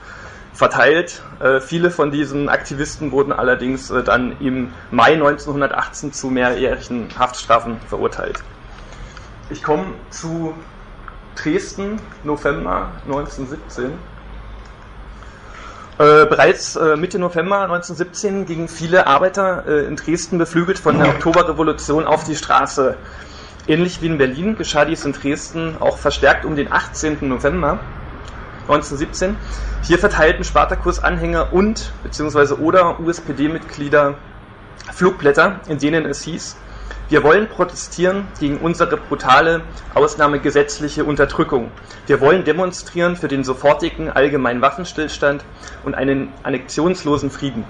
verteilt. 0.54 1.22
Äh, 1.40 1.60
viele 1.60 1.92
von 1.92 2.12
diesen 2.12 2.50
Aktivisten 2.50 3.12
wurden 3.12 3.32
allerdings 3.32 3.90
äh, 3.90 4.04
dann 4.04 4.36
im 4.40 4.72
Mai 4.92 5.14
1918 5.14 6.14
zu 6.14 6.30
mehrjährigen 6.30 7.10
Haftstrafen 7.18 7.78
verurteilt. 7.88 8.40
Ich 9.50 9.64
komme 9.64 9.86
zu 10.10 10.54
Dresden, 11.36 12.00
November 12.24 12.92
1917. 13.06 13.92
Äh, 15.98 16.26
bereits 16.28 16.76
äh, 16.76 16.96
Mitte 16.96 17.20
November 17.20 17.62
1917 17.64 18.46
gingen 18.46 18.68
viele 18.68 19.08
Arbeiter 19.08 19.66
äh, 19.68 19.86
in 19.86 19.96
Dresden 19.96 20.38
beflügelt 20.38 20.80
von 20.80 20.98
der 20.98 21.10
Oktoberrevolution 21.10 22.06
auf 22.06 22.24
die 22.24 22.36
Straße. 22.36 22.96
Ähnlich 23.68 24.02
wie 24.02 24.08
in 24.08 24.18
Berlin 24.18 24.56
geschah 24.56 24.86
dies 24.86 25.04
in 25.04 25.14
Dresden 25.14 25.76
auch 25.80 25.98
verstärkt 25.98 26.46
um 26.46 26.56
den 26.56 26.72
18. 26.72 27.18
November 27.22 27.80
1917. 28.70 29.36
Hier 29.82 29.98
verteilten 29.98 30.44
Spartakus-Anhänger 30.44 31.54
und 31.54 31.92
bzw. 32.04 32.54
oder 32.54 33.00
USPD-Mitglieder 33.00 34.16
Flugblätter, 34.94 35.60
in 35.68 35.80
denen 35.80 36.06
es 36.06 36.22
hieß, 36.22 36.56
wir 37.10 37.24
wollen 37.24 37.48
protestieren 37.48 38.28
gegen 38.40 38.58
unsere 38.58 38.96
brutale, 38.96 39.62
ausnahmegesetzliche 39.96 41.04
Unterdrückung. 41.04 41.72
Wir 42.06 42.22
wollen 42.22 42.44
demonstrieren 42.44 43.16
für 43.16 43.28
den 43.28 43.44
sofortigen 43.44 44.12
allgemeinen 44.12 44.62
Waffenstillstand 44.62 45.44
und 45.84 45.96
einen 45.96 46.32
annexionslosen 46.44 47.32
Frieden. 47.32 47.66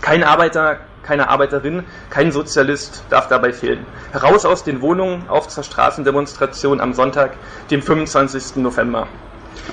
Kein 0.00 0.24
Arbeiter, 0.24 0.78
keine 1.02 1.28
Arbeiterin, 1.28 1.84
kein 2.08 2.32
Sozialist 2.32 3.04
darf 3.10 3.28
dabei 3.28 3.52
fehlen. 3.52 3.84
Heraus 4.12 4.46
aus 4.46 4.64
den 4.64 4.80
Wohnungen 4.80 5.28
auf 5.28 5.48
zur 5.48 5.62
Straßendemonstration 5.62 6.80
am 6.80 6.94
Sonntag, 6.94 7.32
dem 7.70 7.82
25. 7.82 8.56
November. 8.56 9.06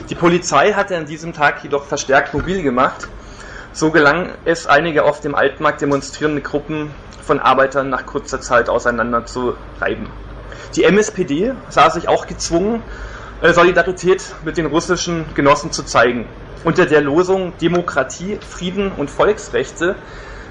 Die 0.09 0.15
Polizei 0.15 0.73
hatte 0.73 0.97
an 0.97 1.05
diesem 1.05 1.33
Tag 1.33 1.63
jedoch 1.63 1.85
verstärkt 1.85 2.33
mobil 2.33 2.61
gemacht. 2.61 3.07
So 3.71 3.91
gelang 3.91 4.33
es, 4.45 4.67
einige 4.67 5.03
auf 5.03 5.19
dem 5.19 5.33
Altmarkt 5.33 5.81
demonstrierende 5.81 6.41
Gruppen 6.41 6.91
von 7.23 7.39
Arbeitern 7.39 7.89
nach 7.89 8.05
kurzer 8.05 8.41
Zeit 8.41 8.69
auseinander 8.69 9.25
zu 9.25 9.55
reiben. 9.79 10.07
Die 10.75 10.83
MSPD 10.83 11.53
sah 11.69 11.89
sich 11.89 12.07
auch 12.07 12.27
gezwungen, 12.27 12.83
äh, 13.41 13.53
Solidarität 13.53 14.23
mit 14.43 14.57
den 14.57 14.65
russischen 14.65 15.25
Genossen 15.33 15.71
zu 15.71 15.83
zeigen. 15.83 16.27
Unter 16.63 16.85
der 16.85 17.01
Losung 17.01 17.53
Demokratie, 17.59 18.39
Frieden 18.47 18.91
und 18.91 19.09
Volksrechte 19.09 19.95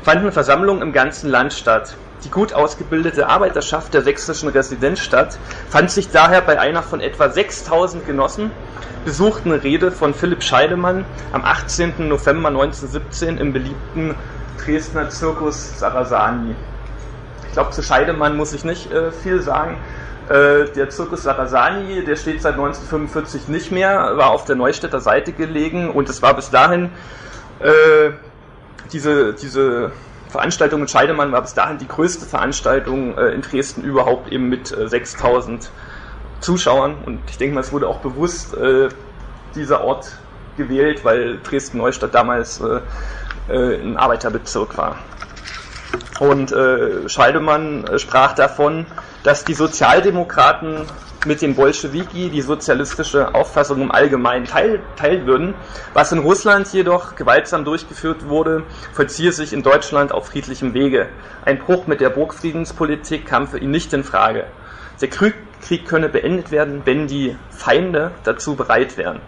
fanden 0.03 0.33
Versammlungen 0.33 0.83
im 0.83 0.93
ganzen 0.93 1.31
Land 1.31 1.53
statt. 1.53 1.97
Die 2.25 2.31
gut 2.31 2.53
ausgebildete 2.53 3.29
Arbeiterschaft 3.29 3.95
der 3.95 4.03
sächsischen 4.03 4.49
Residenzstadt 4.49 5.39
fand 5.69 5.91
sich 5.91 6.11
daher 6.11 6.41
bei 6.41 6.61
einer 6.61 6.83
von 6.83 7.01
etwa 7.01 7.29
6000 7.29 8.07
Genossen 8.07 8.53
besuchten 9.05 9.51
Rede 9.51 9.91
von 9.91 10.15
Philipp 10.15 10.45
Scheidemann 10.45 11.05
am 11.33 11.45
18. 11.45 12.09
November 12.09 12.49
1917 12.49 13.39
im 13.39 13.53
beliebten 13.53 14.15
Dresdner 14.65 15.11
Zirkus 15.11 15.81
Sarasani. 15.81 16.55
Ich 17.49 17.53
glaube, 17.53 17.71
zu 17.71 17.83
Scheidemann 17.83 18.37
muss 18.37 18.53
ich 18.53 18.65
nicht 18.65 18.93
äh, 18.93 19.11
viel 19.11 19.43
sagen. 19.43 19.77
Äh, 20.29 20.67
der 20.77 20.91
Zirkus 20.91 21.25
Sarasani, 21.25 22.05
der 22.05 22.15
steht 22.15 22.41
seit 22.41 22.53
1945 22.55 23.49
nicht 23.49 23.73
mehr, 23.73 24.17
war 24.17 24.31
auf 24.31 24.45
der 24.45 24.55
Neustädter 24.55 25.01
Seite 25.01 25.33
gelegen 25.33 25.91
und 25.91 26.09
es 26.09 26.23
war 26.23 26.35
bis 26.35 26.51
dahin 26.51 26.91
äh, 27.59 28.13
diese, 28.93 29.35
diese 29.35 29.91
Veranstaltung 30.33 30.81
in 30.81 30.89
Scheidemann 30.89 31.31
war 31.31 31.43
bis 31.43 31.55
dahin 31.55 31.79
die 31.79 31.87
größte 31.87 32.25
Veranstaltung 32.25 33.17
äh, 33.19 33.29
in 33.29 33.43
Dresden 33.43 33.83
überhaupt 33.83 34.33
eben 34.33 34.49
mit 34.49 34.69
6000 34.69 35.63
äh, 35.63 35.69
Zuschauern 36.41 36.97
und 37.07 37.21
ich 37.31 37.39
denke 37.39 37.55
mal, 37.55 37.61
es 37.61 37.71
wurde 37.71 37.87
auch 37.87 37.99
bewusst 37.99 38.57
äh, 38.57 38.89
dieser 39.55 39.85
Ort 39.85 40.19
gewählt, 40.57 41.05
weil 41.05 41.39
Dresden-Neustadt 41.43 42.15
damals 42.15 42.61
äh, 42.61 42.81
ein 43.53 43.97
Arbeiterbezirk 43.97 44.77
war. 44.77 44.97
Und 46.21 46.53
äh, 46.53 47.09
Scheidemann 47.09 47.85
äh, 47.85 47.99
sprach 47.99 48.35
davon, 48.35 48.87
dass 49.25 49.45
die 49.45 49.55
Sozialdemokraten 49.55 50.87
mit 51.27 51.41
den 51.41 51.55
Bolschewiki 51.55 52.31
die 52.31 52.43
sozialistische 52.43 53.35
Auffassung 53.35 53.81
im 53.81 53.91
Allgemeinen 53.93 54.45
teil, 54.45 54.81
teilen 54.97 55.27
würden. 55.27 55.55
Was 55.95 56.13
in 56.13 56.19
Russland 56.19 56.73
jedoch 56.73 57.15
gewaltsam 57.15 57.65
durchgeführt 57.65 58.29
wurde, 58.29 58.65
vollziehe 58.93 59.33
sich 59.33 59.53
in 59.53 59.63
Deutschland 59.63 60.13
auf 60.13 60.27
friedlichem 60.27 60.75
Wege. 60.75 61.09
Ein 61.45 61.59
Bruch 61.59 61.87
mit 61.87 62.01
der 62.01 62.11
Burgfriedenspolitik 62.11 63.27
kam 63.27 63.47
für 63.47 63.59
ihn 63.59 63.71
nicht 63.71 63.93
in 63.93 64.05
Frage. 64.05 64.47
Der 65.01 65.09
Krieg, 65.09 65.35
Krieg 65.61 65.87
könne 65.87 66.09
beendet 66.09 66.51
werden, 66.51 66.83
wenn 66.85 67.07
die 67.07 67.37
Feinde 67.51 68.13
dazu 68.25 68.57
bereit 68.57 68.97
wären. 68.97 69.21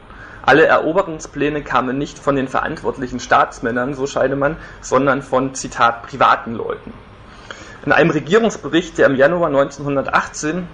Alle 0.46 0.66
Eroberungspläne 0.66 1.62
kamen 1.62 1.96
nicht 1.96 2.18
von 2.18 2.36
den 2.36 2.48
verantwortlichen 2.48 3.18
Staatsmännern, 3.18 3.94
so 3.94 4.06
scheine 4.06 4.36
man, 4.36 4.56
sondern 4.82 5.22
von, 5.22 5.54
Zitat, 5.54 6.02
privaten 6.02 6.54
Leuten. 6.54 6.92
In 7.86 7.92
einem 7.92 8.10
Regierungsbericht, 8.10 8.98
der 8.98 9.06
im 9.06 9.14
Januar 9.14 9.48
1918 9.48 10.68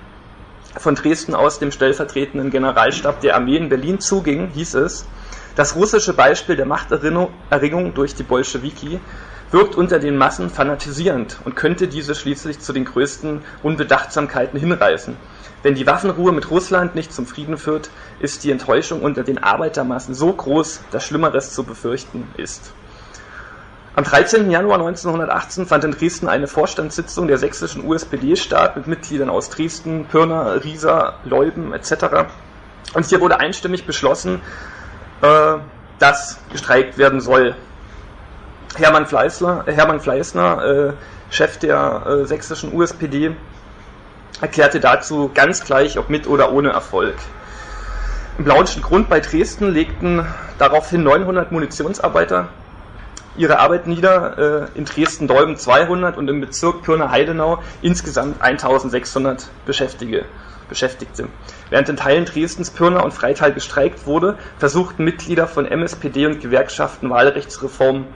von 0.77 0.95
Dresden 0.95 1.35
aus 1.35 1.59
dem 1.59 1.71
stellvertretenden 1.71 2.51
Generalstab 2.51 3.21
der 3.21 3.37
Armee 3.37 3.57
in 3.57 3.69
Berlin 3.69 4.01
zuging, 4.01 4.49
hieß 4.49 4.75
es, 4.75 5.07
das 5.55 5.77
russische 5.77 6.15
Beispiel 6.15 6.57
der 6.57 6.67
Machterringung 6.67 7.95
durch 7.95 8.15
die 8.15 8.23
Bolschewiki 8.23 9.01
wirkt 9.51 9.75
unter 9.75 9.99
den 9.99 10.17
Massen 10.17 10.51
fanatisierend 10.51 11.39
und 11.45 11.57
könnte 11.57 11.89
diese 11.89 12.15
schließlich 12.15 12.61
zu 12.61 12.73
den 12.73 12.85
größten 12.85 13.43
Unbedachtsamkeiten 13.63 14.59
hinreißen. 14.59 15.17
Wenn 15.63 15.75
die 15.75 15.87
Waffenruhe 15.87 16.33
mit 16.33 16.51
Russland 16.51 16.95
nicht 16.95 17.13
zum 17.13 17.27
Frieden 17.27 17.59
führt, 17.59 17.91
ist 18.19 18.45
die 18.45 18.51
Enttäuschung 18.51 19.03
unter 19.03 19.23
den 19.23 19.43
Arbeitermassen 19.43 20.15
so 20.15 20.33
groß, 20.33 20.81
dass 20.91 21.05
Schlimmeres 21.05 21.53
zu 21.53 21.65
befürchten 21.65 22.27
ist. 22.39 22.73
Am 23.95 24.05
13. 24.05 24.51
Januar 24.51 24.79
1918 24.79 25.67
fand 25.67 25.85
in 25.85 25.91
Dresden 25.91 26.29
eine 26.29 26.47
Vorstandssitzung 26.47 27.27
der 27.27 27.37
sächsischen 27.37 27.85
USPD 27.85 28.37
statt 28.37 28.77
mit 28.77 28.87
Mitgliedern 28.87 29.29
aus 29.29 29.51
Dresden, 29.51 30.07
Pirna, 30.07 30.53
Riesa, 30.53 31.15
Leuben 31.25 31.75
etc. 31.75 32.31
Und 32.95 33.05
hier 33.05 33.21
wurde 33.21 33.41
einstimmig 33.41 33.85
beschlossen, 33.85 34.41
äh, 35.21 35.57
dass 35.99 36.39
gestreikt 36.51 36.97
werden 36.97 37.21
soll. 37.21 37.55
Hermann 38.77 39.07
Fleißler, 39.07 39.65
Hermann 39.67 40.01
Fleißner, 40.01 40.65
äh, 40.65 40.93
Chef 41.29 41.59
der 41.59 42.07
äh, 42.07 42.27
sächsischen 42.27 42.73
USPD, 42.73 43.33
erklärte 44.41 44.81
dazu 44.81 45.31
ganz 45.33 45.65
gleich, 45.65 45.99
ob 45.99 46.11
mit 46.11 46.27
oder 46.27 46.53
ohne 46.53 46.71
Erfolg. 46.71 47.17
Im 48.39 48.45
Blaunischen 48.45 48.83
Grund 48.83 49.09
bei 49.09 49.21
Dresden 49.21 49.69
legten 49.71 50.27
daraufhin 50.59 51.03
900 51.03 51.53
Munitionsarbeiter 51.53 52.49
ihre 53.37 53.59
Arbeit 53.59 53.87
nieder, 53.87 54.71
äh, 54.75 54.79
in 54.79 54.85
Dresden-Dolben 54.85 55.57
200 55.57 56.17
und 56.17 56.29
im 56.29 56.41
Bezirk 56.41 56.83
Pirna-Heidenau 56.83 57.63
insgesamt 57.83 58.43
1600 58.43 59.51
Beschäftigte. 59.67 60.25
Beschäftigte. 60.69 61.29
Während 61.69 61.89
in 61.89 61.97
Teilen 61.97 62.25
Dresdens, 62.25 62.71
Pirna 62.71 63.01
und 63.01 63.13
Freital 63.13 63.53
gestreikt 63.53 64.07
wurde, 64.07 64.39
versuchten 64.59 65.05
Mitglieder 65.05 65.49
von 65.49 65.67
MSPD 65.67 66.27
und 66.27 66.41
Gewerkschaften 66.41 67.11
Wahlrechtsreformen 67.11 68.07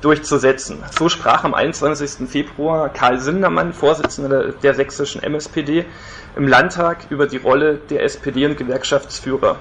durchzusetzen. 0.00 0.82
So 0.96 1.08
sprach 1.08 1.44
am 1.44 1.54
21. 1.54 2.28
Februar 2.28 2.88
Karl 2.88 3.20
Sindermann, 3.20 3.72
Vorsitzender 3.72 4.52
der 4.52 4.74
sächsischen 4.74 5.22
MSPD, 5.22 5.84
im 6.36 6.48
Landtag 6.48 7.06
über 7.10 7.26
die 7.26 7.36
Rolle 7.36 7.76
der 7.90 8.04
SPD 8.04 8.46
und 8.46 8.56
Gewerkschaftsführer. 8.56 9.56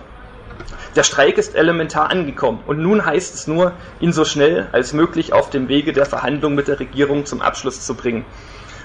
Der 0.95 1.03
Streik 1.03 1.37
ist 1.37 1.55
elementar 1.55 2.09
angekommen 2.09 2.63
und 2.65 2.79
nun 2.79 3.05
heißt 3.05 3.35
es 3.35 3.47
nur, 3.47 3.73
ihn 3.99 4.11
so 4.11 4.25
schnell 4.25 4.67
als 4.71 4.93
möglich 4.93 5.33
auf 5.33 5.49
dem 5.49 5.67
Wege 5.67 5.93
der 5.93 6.05
Verhandlung 6.05 6.55
mit 6.55 6.67
der 6.67 6.79
Regierung 6.79 7.25
zum 7.25 7.41
Abschluss 7.41 7.81
zu 7.81 7.93
bringen. 7.93 8.25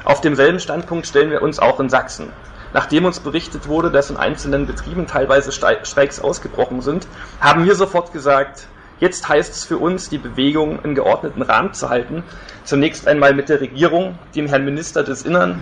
Auf 0.05 0.21
demselben 0.21 0.61
Standpunkt 0.61 1.07
stellen 1.07 1.31
wir 1.31 1.43
uns 1.43 1.59
auch 1.59 1.81
in 1.81 1.89
Sachsen. 1.89 2.31
Nachdem 2.75 3.05
uns 3.05 3.21
berichtet 3.21 3.69
wurde, 3.69 3.91
dass 3.91 4.11
in 4.11 4.17
einzelnen 4.17 4.67
Betrieben 4.67 5.07
teilweise 5.07 5.53
Streiks 5.53 6.21
ausgebrochen 6.21 6.83
sind, 6.83 7.07
haben 7.41 7.65
wir 7.65 7.75
sofort 7.75 8.13
gesagt, 8.13 8.67
Jetzt 9.05 9.29
heißt 9.29 9.53
es 9.53 9.65
für 9.65 9.77
uns, 9.77 10.09
die 10.09 10.17
Bewegung 10.17 10.79
in 10.83 10.95
geordneten 10.95 11.43
Rahmen 11.43 11.75
zu 11.75 11.91
halten. 11.91 12.25
Zunächst 12.65 13.07
einmal 13.07 13.35
mit 13.35 13.51
der 13.51 13.61
Regierung, 13.61 14.19
dem 14.35 14.47
Herrn 14.47 14.65
Minister 14.65 15.05
des 15.05 15.27
Innern, 15.27 15.61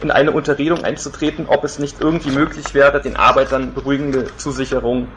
in 0.00 0.10
eine 0.10 0.30
Unterredung 0.30 0.82
einzutreten, 0.82 1.44
ob 1.46 1.62
es 1.64 1.78
nicht 1.78 2.00
irgendwie 2.00 2.30
möglich 2.30 2.72
wäre, 2.72 3.02
den 3.02 3.16
Arbeitern 3.16 3.74
beruhigende 3.74 4.34
Zusicherungen 4.38 5.08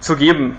zu 0.00 0.16
geben. 0.16 0.56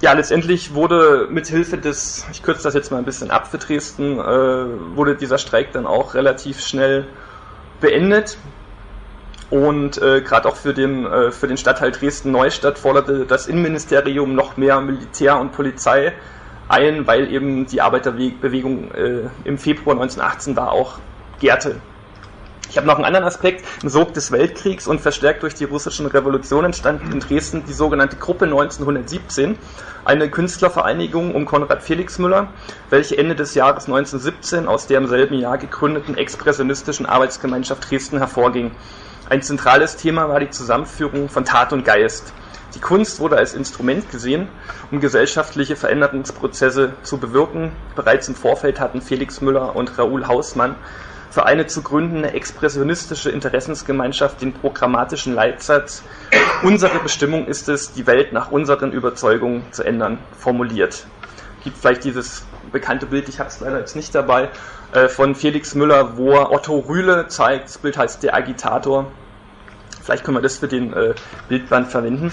Ja, 0.00 0.12
letztendlich 0.14 0.74
wurde 0.74 1.28
mit 1.30 1.46
Hilfe 1.46 1.78
des, 1.78 2.26
ich 2.32 2.42
kürze 2.42 2.64
das 2.64 2.74
jetzt 2.74 2.90
mal 2.90 2.98
ein 2.98 3.04
bisschen 3.04 3.30
ab 3.30 3.46
für 3.46 3.58
Dresden, 3.58 4.18
äh, 4.18 4.96
wurde 4.96 5.14
dieser 5.14 5.38
Streik 5.38 5.70
dann 5.70 5.86
auch 5.86 6.14
relativ 6.14 6.60
schnell 6.60 7.06
beendet. 7.80 8.38
Und 9.48 10.00
äh, 10.02 10.22
gerade 10.22 10.48
auch 10.48 10.56
für 10.56 10.74
den, 10.74 11.06
äh, 11.06 11.30
für 11.30 11.46
den 11.46 11.56
Stadtteil 11.56 11.92
Dresden-Neustadt 11.92 12.78
forderte 12.78 13.26
das 13.26 13.46
Innenministerium 13.46 14.34
noch 14.34 14.56
mehr 14.56 14.80
Militär 14.80 15.38
und 15.38 15.52
Polizei 15.52 16.14
ein, 16.68 17.06
weil 17.06 17.32
eben 17.32 17.66
die 17.66 17.80
Arbeiterbewegung 17.80 18.90
äh, 18.92 19.28
im 19.44 19.56
Februar 19.58 19.94
1918 19.94 20.56
da 20.56 20.68
auch 20.68 20.98
gärte. 21.38 21.76
Ich 22.68 22.76
habe 22.76 22.88
noch 22.88 22.96
einen 22.96 23.04
anderen 23.04 23.24
Aspekt. 23.24 23.64
Im 23.82 23.88
Sog 23.88 24.12
des 24.14 24.32
Weltkriegs 24.32 24.88
und 24.88 25.00
verstärkt 25.00 25.44
durch 25.44 25.54
die 25.54 25.64
russischen 25.64 26.06
Revolution 26.06 26.64
entstand 26.64 27.00
in 27.12 27.20
Dresden 27.20 27.64
die 27.64 27.72
sogenannte 27.72 28.16
Gruppe 28.16 28.46
1917, 28.46 29.56
eine 30.04 30.28
Künstlervereinigung 30.28 31.34
um 31.34 31.46
Konrad 31.46 31.82
Felix 31.82 32.18
Müller, 32.18 32.48
welche 32.90 33.16
Ende 33.16 33.36
des 33.36 33.54
Jahres 33.54 33.84
1917 33.84 34.66
aus 34.66 34.88
der 34.88 34.98
im 34.98 35.06
selben 35.06 35.36
Jahr 35.36 35.58
gegründeten 35.58 36.16
expressionistischen 36.16 37.06
Arbeitsgemeinschaft 37.06 37.88
Dresden 37.88 38.18
hervorging. 38.18 38.72
Ein 39.28 39.42
zentrales 39.42 39.96
Thema 39.96 40.28
war 40.28 40.40
die 40.40 40.50
Zusammenführung 40.50 41.28
von 41.28 41.44
Tat 41.44 41.72
und 41.72 41.84
Geist. 41.84 42.32
Die 42.74 42.80
Kunst 42.80 43.20
wurde 43.20 43.36
als 43.36 43.54
Instrument 43.54 44.10
gesehen, 44.10 44.48
um 44.90 45.00
gesellschaftliche 45.00 45.76
Veränderungsprozesse 45.76 46.92
zu 47.02 47.18
bewirken. 47.18 47.72
Bereits 47.94 48.28
im 48.28 48.34
Vorfeld 48.34 48.78
hatten 48.78 49.00
Felix 49.00 49.40
Müller 49.40 49.74
und 49.74 49.98
Raoul 49.98 50.26
Hausmann 50.28 50.76
für 51.30 51.44
eine 51.44 51.66
zu 51.66 51.82
gründende 51.82 52.32
expressionistische 52.34 53.30
Interessensgemeinschaft 53.30 54.40
den 54.40 54.52
programmatischen 54.52 55.34
Leitsatz 55.34 56.02
Unsere 56.62 56.98
Bestimmung 57.00 57.46
ist 57.46 57.68
es, 57.68 57.92
die 57.92 58.06
Welt 58.06 58.32
nach 58.32 58.50
unseren 58.50 58.90
Überzeugungen 58.90 59.62
zu 59.72 59.82
ändern, 59.82 60.18
formuliert. 60.38 61.06
Gibt 61.62 61.76
vielleicht 61.76 62.04
dieses 62.04 62.46
bekannte 62.72 63.06
Bild, 63.06 63.28
ich 63.28 63.38
habe 63.38 63.48
es 63.48 63.60
leider 63.60 63.78
jetzt 63.78 63.96
nicht 63.96 64.14
dabei, 64.14 64.50
äh, 64.92 65.08
von 65.08 65.34
Felix 65.34 65.74
Müller, 65.74 66.16
wo 66.16 66.32
er 66.32 66.52
Otto 66.52 66.78
Rühle 66.78 67.28
zeigt. 67.28 67.64
Das 67.64 67.78
Bild 67.78 67.96
heißt 67.96 68.22
Der 68.22 68.34
Agitator. 68.34 69.10
Vielleicht 70.02 70.24
können 70.24 70.36
wir 70.36 70.42
das 70.42 70.58
für 70.58 70.68
den 70.68 70.92
äh, 70.92 71.14
Bildband 71.48 71.88
verwenden. 71.88 72.32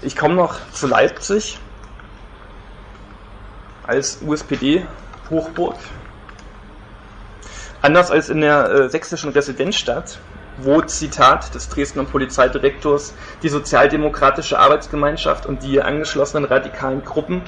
Ich 0.00 0.16
komme 0.16 0.34
noch 0.34 0.58
zu 0.72 0.86
Leipzig 0.86 1.58
als 3.86 4.20
USPD-Hochburg. 4.22 5.76
Anders 7.82 8.10
als 8.10 8.30
in 8.30 8.40
der 8.40 8.70
äh, 8.70 8.88
sächsischen 8.88 9.30
Residenzstadt, 9.30 10.18
wo, 10.56 10.80
Zitat 10.82 11.54
des 11.54 11.68
Dresdner 11.68 12.04
Polizeidirektors, 12.04 13.14
die 13.42 13.48
sozialdemokratische 13.48 14.58
Arbeitsgemeinschaft 14.58 15.46
und 15.46 15.62
die 15.62 15.80
angeschlossenen 15.80 16.44
radikalen 16.44 17.04
Gruppen 17.04 17.44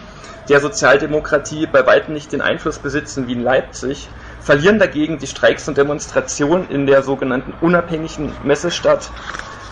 der 0.49 0.61
Sozialdemokratie 0.61 1.67
bei 1.67 1.87
weitem 1.87 2.15
nicht 2.15 2.33
den 2.33 2.41
Einfluss 2.41 2.79
besitzen 2.79 3.27
wie 3.27 3.33
in 3.33 3.43
Leipzig, 3.43 4.11
verlieren 4.41 4.79
dagegen 4.79 5.19
die 5.19 5.27
Streiks 5.27 5.67
und 5.69 5.77
Demonstrationen 5.77 6.69
in 6.69 6.87
der 6.87 7.03
sogenannten 7.03 7.53
unabhängigen 7.61 8.33
Messestadt. 8.43 9.11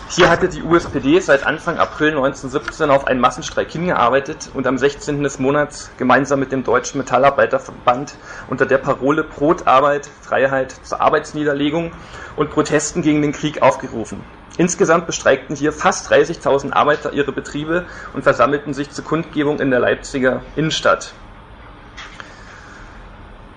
Hier 0.07 0.29
hatte 0.29 0.47
die 0.47 0.61
USPD 0.61 1.19
seit 1.19 1.47
Anfang 1.47 1.79
April 1.79 2.09
1917 2.09 2.91
auf 2.91 3.07
einen 3.07 3.19
Massenstreik 3.19 3.71
hingearbeitet 3.71 4.51
und 4.53 4.67
am 4.67 4.77
16. 4.77 5.23
des 5.23 5.39
Monats 5.39 5.89
gemeinsam 5.97 6.39
mit 6.39 6.51
dem 6.51 6.63
Deutschen 6.63 6.99
Metallarbeiterverband 6.99 8.13
unter 8.47 8.67
der 8.67 8.77
Parole 8.77 9.23
Brotarbeit, 9.23 10.07
Freiheit 10.21 10.75
zur 10.83 11.01
Arbeitsniederlegung 11.01 11.91
und 12.35 12.51
Protesten 12.51 13.01
gegen 13.01 13.23
den 13.23 13.31
Krieg 13.31 13.63
aufgerufen. 13.63 14.23
Insgesamt 14.57 15.07
bestreikten 15.07 15.55
hier 15.55 15.73
fast 15.73 16.11
30.000 16.11 16.71
Arbeiter 16.71 17.11
ihre 17.11 17.31
Betriebe 17.31 17.85
und 18.13 18.21
versammelten 18.21 18.75
sich 18.75 18.91
zur 18.91 19.03
Kundgebung 19.03 19.59
in 19.59 19.71
der 19.71 19.79
Leipziger 19.79 20.43
Innenstadt. 20.55 21.13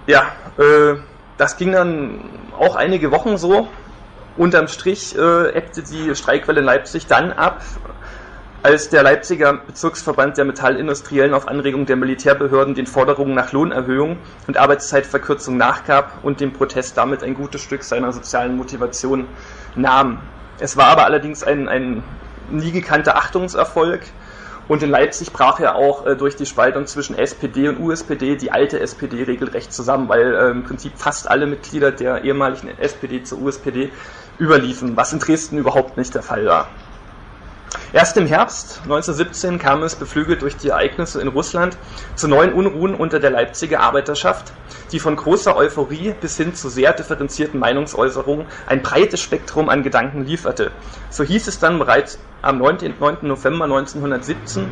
Ja, 0.06 0.32
äh, 0.56 0.94
das 1.36 1.58
ging 1.58 1.72
dann 1.72 2.24
auch 2.58 2.74
einige 2.74 3.12
Wochen 3.12 3.36
so. 3.36 3.68
Unterm 4.38 4.68
Strich 4.68 5.16
äh, 5.18 5.62
die 5.90 6.14
Streikwelle 6.14 6.60
in 6.60 6.64
Leipzig 6.64 7.06
dann 7.06 7.32
ab, 7.32 7.62
als 8.62 8.88
der 8.88 9.02
Leipziger 9.02 9.52
Bezirksverband 9.52 10.36
der 10.36 10.44
Metallindustriellen 10.44 11.34
auf 11.34 11.48
Anregung 11.48 11.86
der 11.86 11.96
Militärbehörden 11.96 12.74
den 12.74 12.86
Forderungen 12.86 13.34
nach 13.34 13.52
Lohnerhöhung 13.52 14.16
und 14.46 14.56
Arbeitszeitverkürzung 14.56 15.56
nachgab 15.56 16.18
und 16.22 16.40
dem 16.40 16.52
Protest 16.52 16.96
damit 16.96 17.22
ein 17.22 17.34
gutes 17.34 17.62
Stück 17.62 17.82
seiner 17.82 18.12
sozialen 18.12 18.56
Motivation 18.56 19.26
nahm. 19.74 20.20
Es 20.60 20.76
war 20.76 20.86
aber 20.86 21.04
allerdings 21.04 21.44
ein, 21.44 21.68
ein 21.68 22.02
nie 22.50 22.72
gekannter 22.72 23.16
Achtungserfolg. 23.16 24.02
Und 24.66 24.82
in 24.82 24.90
Leipzig 24.90 25.32
brach 25.32 25.60
ja 25.60 25.74
auch 25.74 26.06
äh, 26.06 26.14
durch 26.14 26.36
die 26.36 26.44
Spaltung 26.44 26.86
zwischen 26.86 27.16
SPD 27.16 27.68
und 27.68 27.80
USPD 27.80 28.36
die 28.36 28.50
alte 28.50 28.78
SPD 28.80 29.22
regelrecht 29.22 29.72
zusammen, 29.72 30.10
weil 30.10 30.34
äh, 30.34 30.50
im 30.50 30.62
Prinzip 30.62 30.92
fast 30.96 31.30
alle 31.30 31.46
Mitglieder 31.46 31.90
der 31.90 32.22
ehemaligen 32.22 32.68
SPD 32.78 33.22
zur 33.22 33.40
USPD 33.40 33.90
überliefen, 34.38 34.96
was 34.96 35.12
in 35.12 35.18
Dresden 35.18 35.58
überhaupt 35.58 35.96
nicht 35.96 36.14
der 36.14 36.22
Fall 36.22 36.46
war. 36.46 36.68
Erst 37.92 38.16
im 38.16 38.26
Herbst 38.26 38.80
1917 38.84 39.58
kam 39.58 39.82
es, 39.82 39.94
beflügelt 39.94 40.42
durch 40.42 40.56
die 40.56 40.68
Ereignisse 40.68 41.20
in 41.20 41.28
Russland, 41.28 41.76
zu 42.14 42.28
neuen 42.28 42.52
Unruhen 42.52 42.94
unter 42.94 43.18
der 43.18 43.30
Leipziger 43.30 43.80
Arbeiterschaft, 43.80 44.52
die 44.92 45.00
von 45.00 45.16
großer 45.16 45.56
Euphorie 45.56 46.14
bis 46.18 46.36
hin 46.36 46.54
zu 46.54 46.68
sehr 46.68 46.92
differenzierten 46.92 47.58
Meinungsäußerungen 47.58 48.46
ein 48.66 48.82
breites 48.82 49.20
Spektrum 49.20 49.68
an 49.68 49.82
Gedanken 49.82 50.24
lieferte. 50.24 50.70
So 51.10 51.24
hieß 51.24 51.48
es 51.48 51.58
dann 51.58 51.78
bereits 51.78 52.18
am 52.42 52.58
9. 52.58 52.94
9. 52.98 53.18
November 53.22 53.64
1917, 53.64 54.70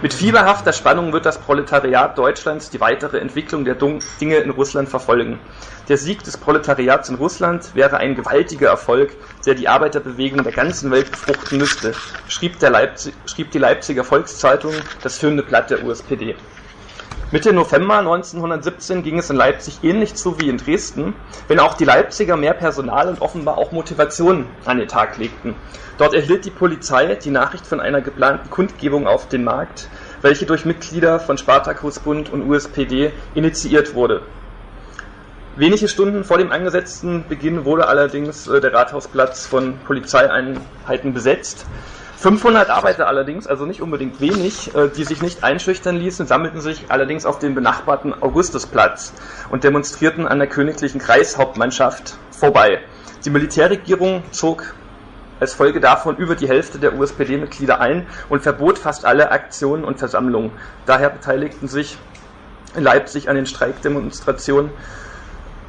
mit 0.00 0.14
fieberhafter 0.14 0.72
Spannung 0.72 1.12
wird 1.12 1.26
das 1.26 1.40
Proletariat 1.40 2.16
Deutschlands 2.16 2.70
die 2.70 2.80
weitere 2.80 3.18
Entwicklung 3.18 3.64
der 3.64 3.74
Dinge 3.74 4.36
in 4.36 4.50
Russland 4.50 4.88
verfolgen. 4.88 5.40
Der 5.88 5.96
Sieg 5.96 6.22
des 6.22 6.36
Proletariats 6.36 7.08
in 7.08 7.16
Russland 7.16 7.74
wäre 7.74 7.96
ein 7.96 8.14
gewaltiger 8.14 8.68
Erfolg, 8.68 9.10
der 9.44 9.54
die 9.54 9.66
Arbeiterbewegung 9.66 10.44
der 10.44 10.52
ganzen 10.52 10.92
Welt 10.92 11.10
befruchten 11.10 11.58
müsste, 11.58 11.96
schrieb, 12.28 12.58
schrieb 13.26 13.50
die 13.50 13.58
Leipziger 13.58 14.04
Volkszeitung, 14.04 14.84
das 15.02 15.18
führende 15.18 15.42
Blatt 15.42 15.70
der 15.70 15.82
USPD. 15.82 16.36
Mitte 17.30 17.52
November 17.52 17.98
1917 17.98 19.02
ging 19.02 19.18
es 19.18 19.28
in 19.28 19.36
Leipzig 19.36 19.80
ähnlich 19.82 20.14
zu 20.14 20.38
wie 20.38 20.48
in 20.48 20.56
Dresden, 20.56 21.14
wenn 21.46 21.60
auch 21.60 21.74
die 21.74 21.84
Leipziger 21.84 22.38
mehr 22.38 22.54
Personal 22.54 23.06
und 23.06 23.20
offenbar 23.20 23.58
auch 23.58 23.70
Motivation 23.70 24.46
an 24.64 24.78
den 24.78 24.88
Tag 24.88 25.18
legten. 25.18 25.54
Dort 25.98 26.14
erhielt 26.14 26.46
die 26.46 26.50
Polizei 26.50 27.16
die 27.16 27.28
Nachricht 27.28 27.66
von 27.66 27.80
einer 27.80 28.00
geplanten 28.00 28.48
Kundgebung 28.48 29.06
auf 29.06 29.28
den 29.28 29.44
Markt, 29.44 29.90
welche 30.22 30.46
durch 30.46 30.64
Mitglieder 30.64 31.20
von 31.20 31.36
Spartakusbund 31.36 32.32
und 32.32 32.48
USPD 32.48 33.12
initiiert 33.34 33.94
wurde. 33.94 34.22
Wenige 35.54 35.88
Stunden 35.88 36.24
vor 36.24 36.38
dem 36.38 36.50
angesetzten 36.50 37.26
Beginn 37.28 37.66
wurde 37.66 37.88
allerdings 37.88 38.48
äh, 38.48 38.58
der 38.62 38.72
Rathausplatz 38.72 39.44
von 39.44 39.76
Polizeieinheiten 39.80 41.12
besetzt. 41.12 41.66
500 42.18 42.68
Arbeiter 42.68 43.06
allerdings, 43.06 43.46
also 43.46 43.64
nicht 43.64 43.80
unbedingt 43.80 44.20
wenig, 44.20 44.74
äh, 44.74 44.88
die 44.88 45.04
sich 45.04 45.22
nicht 45.22 45.44
einschüchtern 45.44 45.94
ließen, 45.94 46.26
sammelten 46.26 46.60
sich 46.60 46.86
allerdings 46.88 47.24
auf 47.24 47.38
den 47.38 47.54
benachbarten 47.54 48.12
Augustusplatz 48.12 49.12
und 49.50 49.62
demonstrierten 49.62 50.26
an 50.26 50.40
der 50.40 50.48
königlichen 50.48 51.00
Kreishauptmannschaft 51.00 52.18
vorbei. 52.32 52.80
Die 53.24 53.30
Militärregierung 53.30 54.24
zog 54.32 54.74
als 55.38 55.54
Folge 55.54 55.78
davon 55.78 56.16
über 56.16 56.34
die 56.34 56.48
Hälfte 56.48 56.80
der 56.80 56.98
USPD-Mitglieder 56.98 57.80
ein 57.80 58.08
und 58.28 58.42
verbot 58.42 58.78
fast 58.78 59.04
alle 59.04 59.30
Aktionen 59.30 59.84
und 59.84 60.00
Versammlungen. 60.00 60.50
Daher 60.86 61.10
beteiligten 61.10 61.68
sich 61.68 61.98
in 62.74 62.82
Leipzig 62.82 63.28
an 63.28 63.36
den 63.36 63.46
Streikdemonstrationen, 63.46 64.72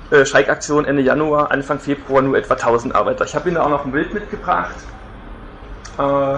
äh, 0.10 0.26
Streikaktionen 0.26 0.86
Ende 0.86 1.04
Januar, 1.04 1.52
Anfang 1.52 1.80
Februar 1.80 2.24
nur 2.24 2.40
etwa 2.40 2.56
1000 2.56 2.96
Arbeiter. 2.96 3.24
Ich 3.26 3.36
habe 3.36 3.50
Ihnen 3.50 3.58
da 3.58 3.66
auch 3.66 3.70
noch 3.70 3.86
ein 3.86 3.92
Bild 3.92 4.16
mitgebracht. 4.16 4.74
Äh, 6.00 6.38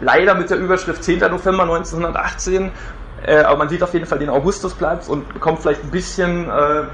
leider 0.00 0.34
mit 0.34 0.50
der 0.50 0.58
Überschrift 0.58 1.04
10. 1.04 1.18
November 1.18 1.64
1918, 1.64 2.70
äh, 3.24 3.38
aber 3.38 3.58
man 3.58 3.68
sieht 3.68 3.82
auf 3.82 3.92
jeden 3.92 4.06
Fall 4.06 4.18
den 4.18 4.30
Augustusplatz 4.30 5.08
und 5.08 5.32
bekommt 5.34 5.60
vielleicht 5.60 5.84
ein 5.84 5.90
bisschen, 5.90 6.48
äh, 6.48 6.84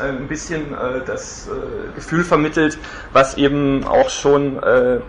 ein 0.00 0.28
bisschen 0.28 0.72
äh, 0.72 1.00
das 1.04 1.48
äh, 1.48 1.94
Gefühl 1.94 2.22
vermittelt, 2.22 2.78
was 3.12 3.36
eben 3.36 3.84
auch 3.84 4.08
schon 4.08 4.62
äh, 4.62 5.00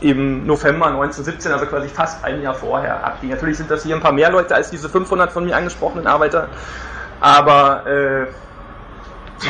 im 0.00 0.46
November 0.46 0.86
1917, 0.86 1.52
also 1.52 1.66
quasi 1.66 1.88
fast 1.88 2.24
ein 2.24 2.40
Jahr 2.40 2.54
vorher 2.54 3.04
abging. 3.04 3.30
Natürlich 3.30 3.56
sind 3.56 3.70
das 3.70 3.82
hier 3.82 3.96
ein 3.96 4.00
paar 4.00 4.12
mehr 4.12 4.30
Leute 4.30 4.54
als 4.54 4.70
diese 4.70 4.88
500 4.88 5.32
von 5.32 5.44
mir 5.44 5.56
angesprochenen 5.56 6.06
Arbeiter, 6.06 6.48
aber 7.20 7.84
äh, 7.86 8.26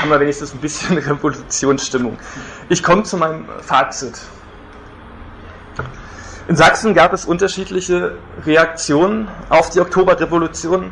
haben 0.01 0.11
wir 0.11 0.21
wenigstens 0.21 0.55
ein 0.55 0.61
bisschen 0.61 0.97
Revolutionsstimmung. 0.99 2.19
Ich 2.71 2.83
komme 2.83 3.03
zu 3.03 3.19
meinem 3.19 3.45
Fazit. 3.61 4.21
In 6.49 6.57
Sachsen 6.57 6.95
gab 6.95 7.13
es 7.13 7.27
unterschiedliche 7.27 8.17
Reaktionen 8.47 9.29
auf 9.51 9.69
die 9.69 9.81
Oktoberrevolution 9.81 10.91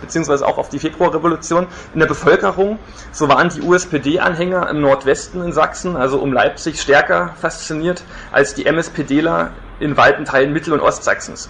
beziehungsweise 0.00 0.44
auch 0.44 0.58
auf 0.58 0.68
die 0.68 0.80
Februarrevolution 0.80 1.68
in 1.94 2.00
der 2.00 2.08
Bevölkerung. 2.08 2.80
So 3.12 3.28
waren 3.28 3.48
die 3.48 3.60
USPD-Anhänger 3.60 4.68
im 4.68 4.80
Nordwesten 4.80 5.42
in 5.42 5.52
Sachsen, 5.52 5.96
also 5.96 6.18
um 6.18 6.32
Leipzig, 6.32 6.80
stärker 6.80 7.34
fasziniert 7.40 8.02
als 8.32 8.54
die 8.54 8.66
MSPDler 8.66 9.52
in 9.78 9.96
weiten 9.96 10.24
Teilen 10.24 10.52
Mittel- 10.52 10.72
und 10.72 10.80
Ostsachsens. 10.80 11.48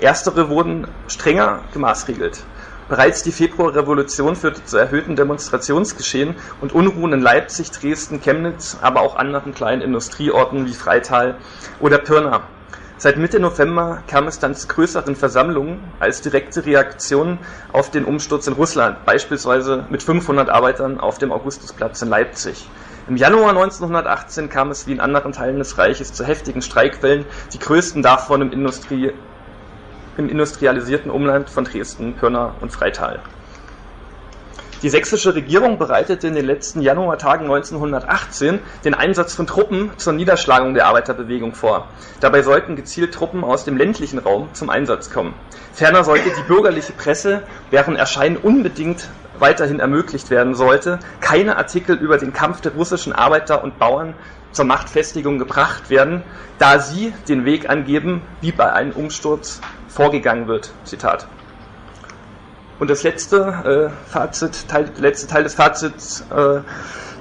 Erstere 0.00 0.48
wurden 0.48 0.88
strenger 1.06 1.60
gemaßregelt. 1.72 2.44
Bereits 2.88 3.22
die 3.22 3.32
Februarrevolution 3.32 4.34
führte 4.34 4.64
zu 4.64 4.76
erhöhten 4.76 5.14
Demonstrationsgeschehen 5.14 6.34
und 6.60 6.72
Unruhen 6.72 7.12
in 7.12 7.20
Leipzig, 7.20 7.70
Dresden, 7.70 8.20
Chemnitz, 8.20 8.78
aber 8.80 9.02
auch 9.02 9.14
anderen 9.14 9.54
kleinen 9.54 9.82
Industrieorten 9.82 10.66
wie 10.66 10.74
Freital 10.74 11.36
oder 11.80 11.98
Pirna. 11.98 12.42
Seit 13.00 13.16
Mitte 13.16 13.38
November 13.38 14.02
kam 14.08 14.26
es 14.26 14.40
dann 14.40 14.56
zu 14.56 14.66
größeren 14.66 15.14
Versammlungen 15.14 15.78
als 16.00 16.20
direkte 16.20 16.66
Reaktion 16.66 17.38
auf 17.72 17.92
den 17.92 18.04
Umsturz 18.04 18.48
in 18.48 18.54
Russland, 18.54 19.04
beispielsweise 19.04 19.86
mit 19.88 20.02
500 20.02 20.50
Arbeitern 20.50 20.98
auf 20.98 21.18
dem 21.18 21.30
Augustusplatz 21.30 22.02
in 22.02 22.08
Leipzig. 22.08 22.68
Im 23.06 23.16
Januar 23.16 23.50
1918 23.50 24.48
kam 24.48 24.72
es 24.72 24.88
wie 24.88 24.92
in 24.94 24.98
anderen 24.98 25.30
Teilen 25.30 25.60
des 25.60 25.78
Reiches 25.78 26.12
zu 26.12 26.24
heftigen 26.24 26.60
Streikwellen, 26.60 27.24
die 27.52 27.60
größten 27.60 28.02
davon 28.02 28.42
im, 28.42 28.50
Industrie, 28.50 29.12
im 30.16 30.28
industrialisierten 30.28 31.12
Umland 31.12 31.50
von 31.50 31.66
Dresden, 31.66 32.16
Pirna 32.16 32.56
und 32.60 32.72
Freital. 32.72 33.22
Die 34.80 34.90
sächsische 34.90 35.34
Regierung 35.34 35.76
bereitete 35.76 36.28
in 36.28 36.36
den 36.36 36.46
letzten 36.46 36.80
Januartagen 36.82 37.46
1918 37.46 38.60
den 38.84 38.94
Einsatz 38.94 39.34
von 39.34 39.48
Truppen 39.48 39.90
zur 39.96 40.12
Niederschlagung 40.12 40.74
der 40.74 40.86
Arbeiterbewegung 40.86 41.52
vor. 41.52 41.88
Dabei 42.20 42.42
sollten 42.42 42.76
gezielt 42.76 43.12
Truppen 43.12 43.42
aus 43.42 43.64
dem 43.64 43.76
ländlichen 43.76 44.20
Raum 44.20 44.50
zum 44.52 44.70
Einsatz 44.70 45.10
kommen. 45.10 45.34
Ferner 45.72 46.04
sollte 46.04 46.30
die 46.30 46.46
bürgerliche 46.46 46.92
Presse, 46.92 47.42
deren 47.72 47.96
Erscheinen 47.96 48.36
unbedingt 48.36 49.08
weiterhin 49.40 49.80
ermöglicht 49.80 50.30
werden 50.30 50.54
sollte, 50.54 51.00
keine 51.20 51.56
Artikel 51.56 51.96
über 51.96 52.16
den 52.16 52.32
Kampf 52.32 52.60
der 52.60 52.72
russischen 52.72 53.12
Arbeiter 53.12 53.64
und 53.64 53.80
Bauern 53.80 54.14
zur 54.52 54.64
Machtfestigung 54.64 55.40
gebracht 55.40 55.90
werden, 55.90 56.22
da 56.58 56.78
sie 56.78 57.12
den 57.28 57.44
Weg 57.44 57.68
angeben, 57.68 58.22
wie 58.40 58.52
bei 58.52 58.72
einem 58.72 58.92
Umsturz 58.92 59.60
vorgegangen 59.88 60.46
wird. 60.46 60.70
Zitat. 60.84 61.26
Und 62.78 62.90
das 62.90 63.02
letzte 63.02 63.90
äh, 63.90 64.10
Fazit, 64.10 64.68
Teil, 64.68 64.90
letzte 64.98 65.26
Teil 65.26 65.42
des 65.42 65.54
Fazits, 65.54 66.24
äh, 66.30 66.60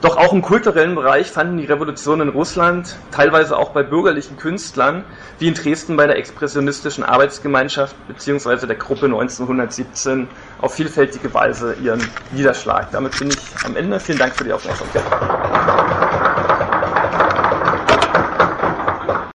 doch 0.02 0.16
auch 0.16 0.32
im 0.32 0.44
kulturellen 0.44 0.94
Bereich 0.94 1.32
fanden 1.32 1.58
die 1.58 1.66
Revolutionen 1.66 2.28
in 2.28 2.34
Russland, 2.34 2.98
teilweise 3.12 3.58
auch 3.58 3.72
bei 3.72 3.82
bürgerlichen 3.82 4.38
Künstlern, 4.38 5.04
wie 5.40 5.48
in 5.48 5.56
Dresden 5.56 5.98
bei 5.98 6.06
der 6.06 6.18
expressionistischen 6.18 7.04
Arbeitsgemeinschaft 7.04 7.96
bzw. 8.08 8.68
der 8.68 8.76
Gruppe 8.76 9.06
1917, 9.06 10.28
auf 10.62 10.76
vielfältige 10.76 11.34
Weise 11.34 11.76
ihren 11.82 12.08
Niederschlag. 12.32 12.92
Damit 12.92 13.18
bin 13.18 13.30
ich 13.30 13.66
am 13.66 13.76
Ende. 13.76 14.00
Vielen 14.00 14.20
Dank 14.20 14.36
für 14.36 14.44
die 14.44 14.54
Aufmerksamkeit. 14.54 15.04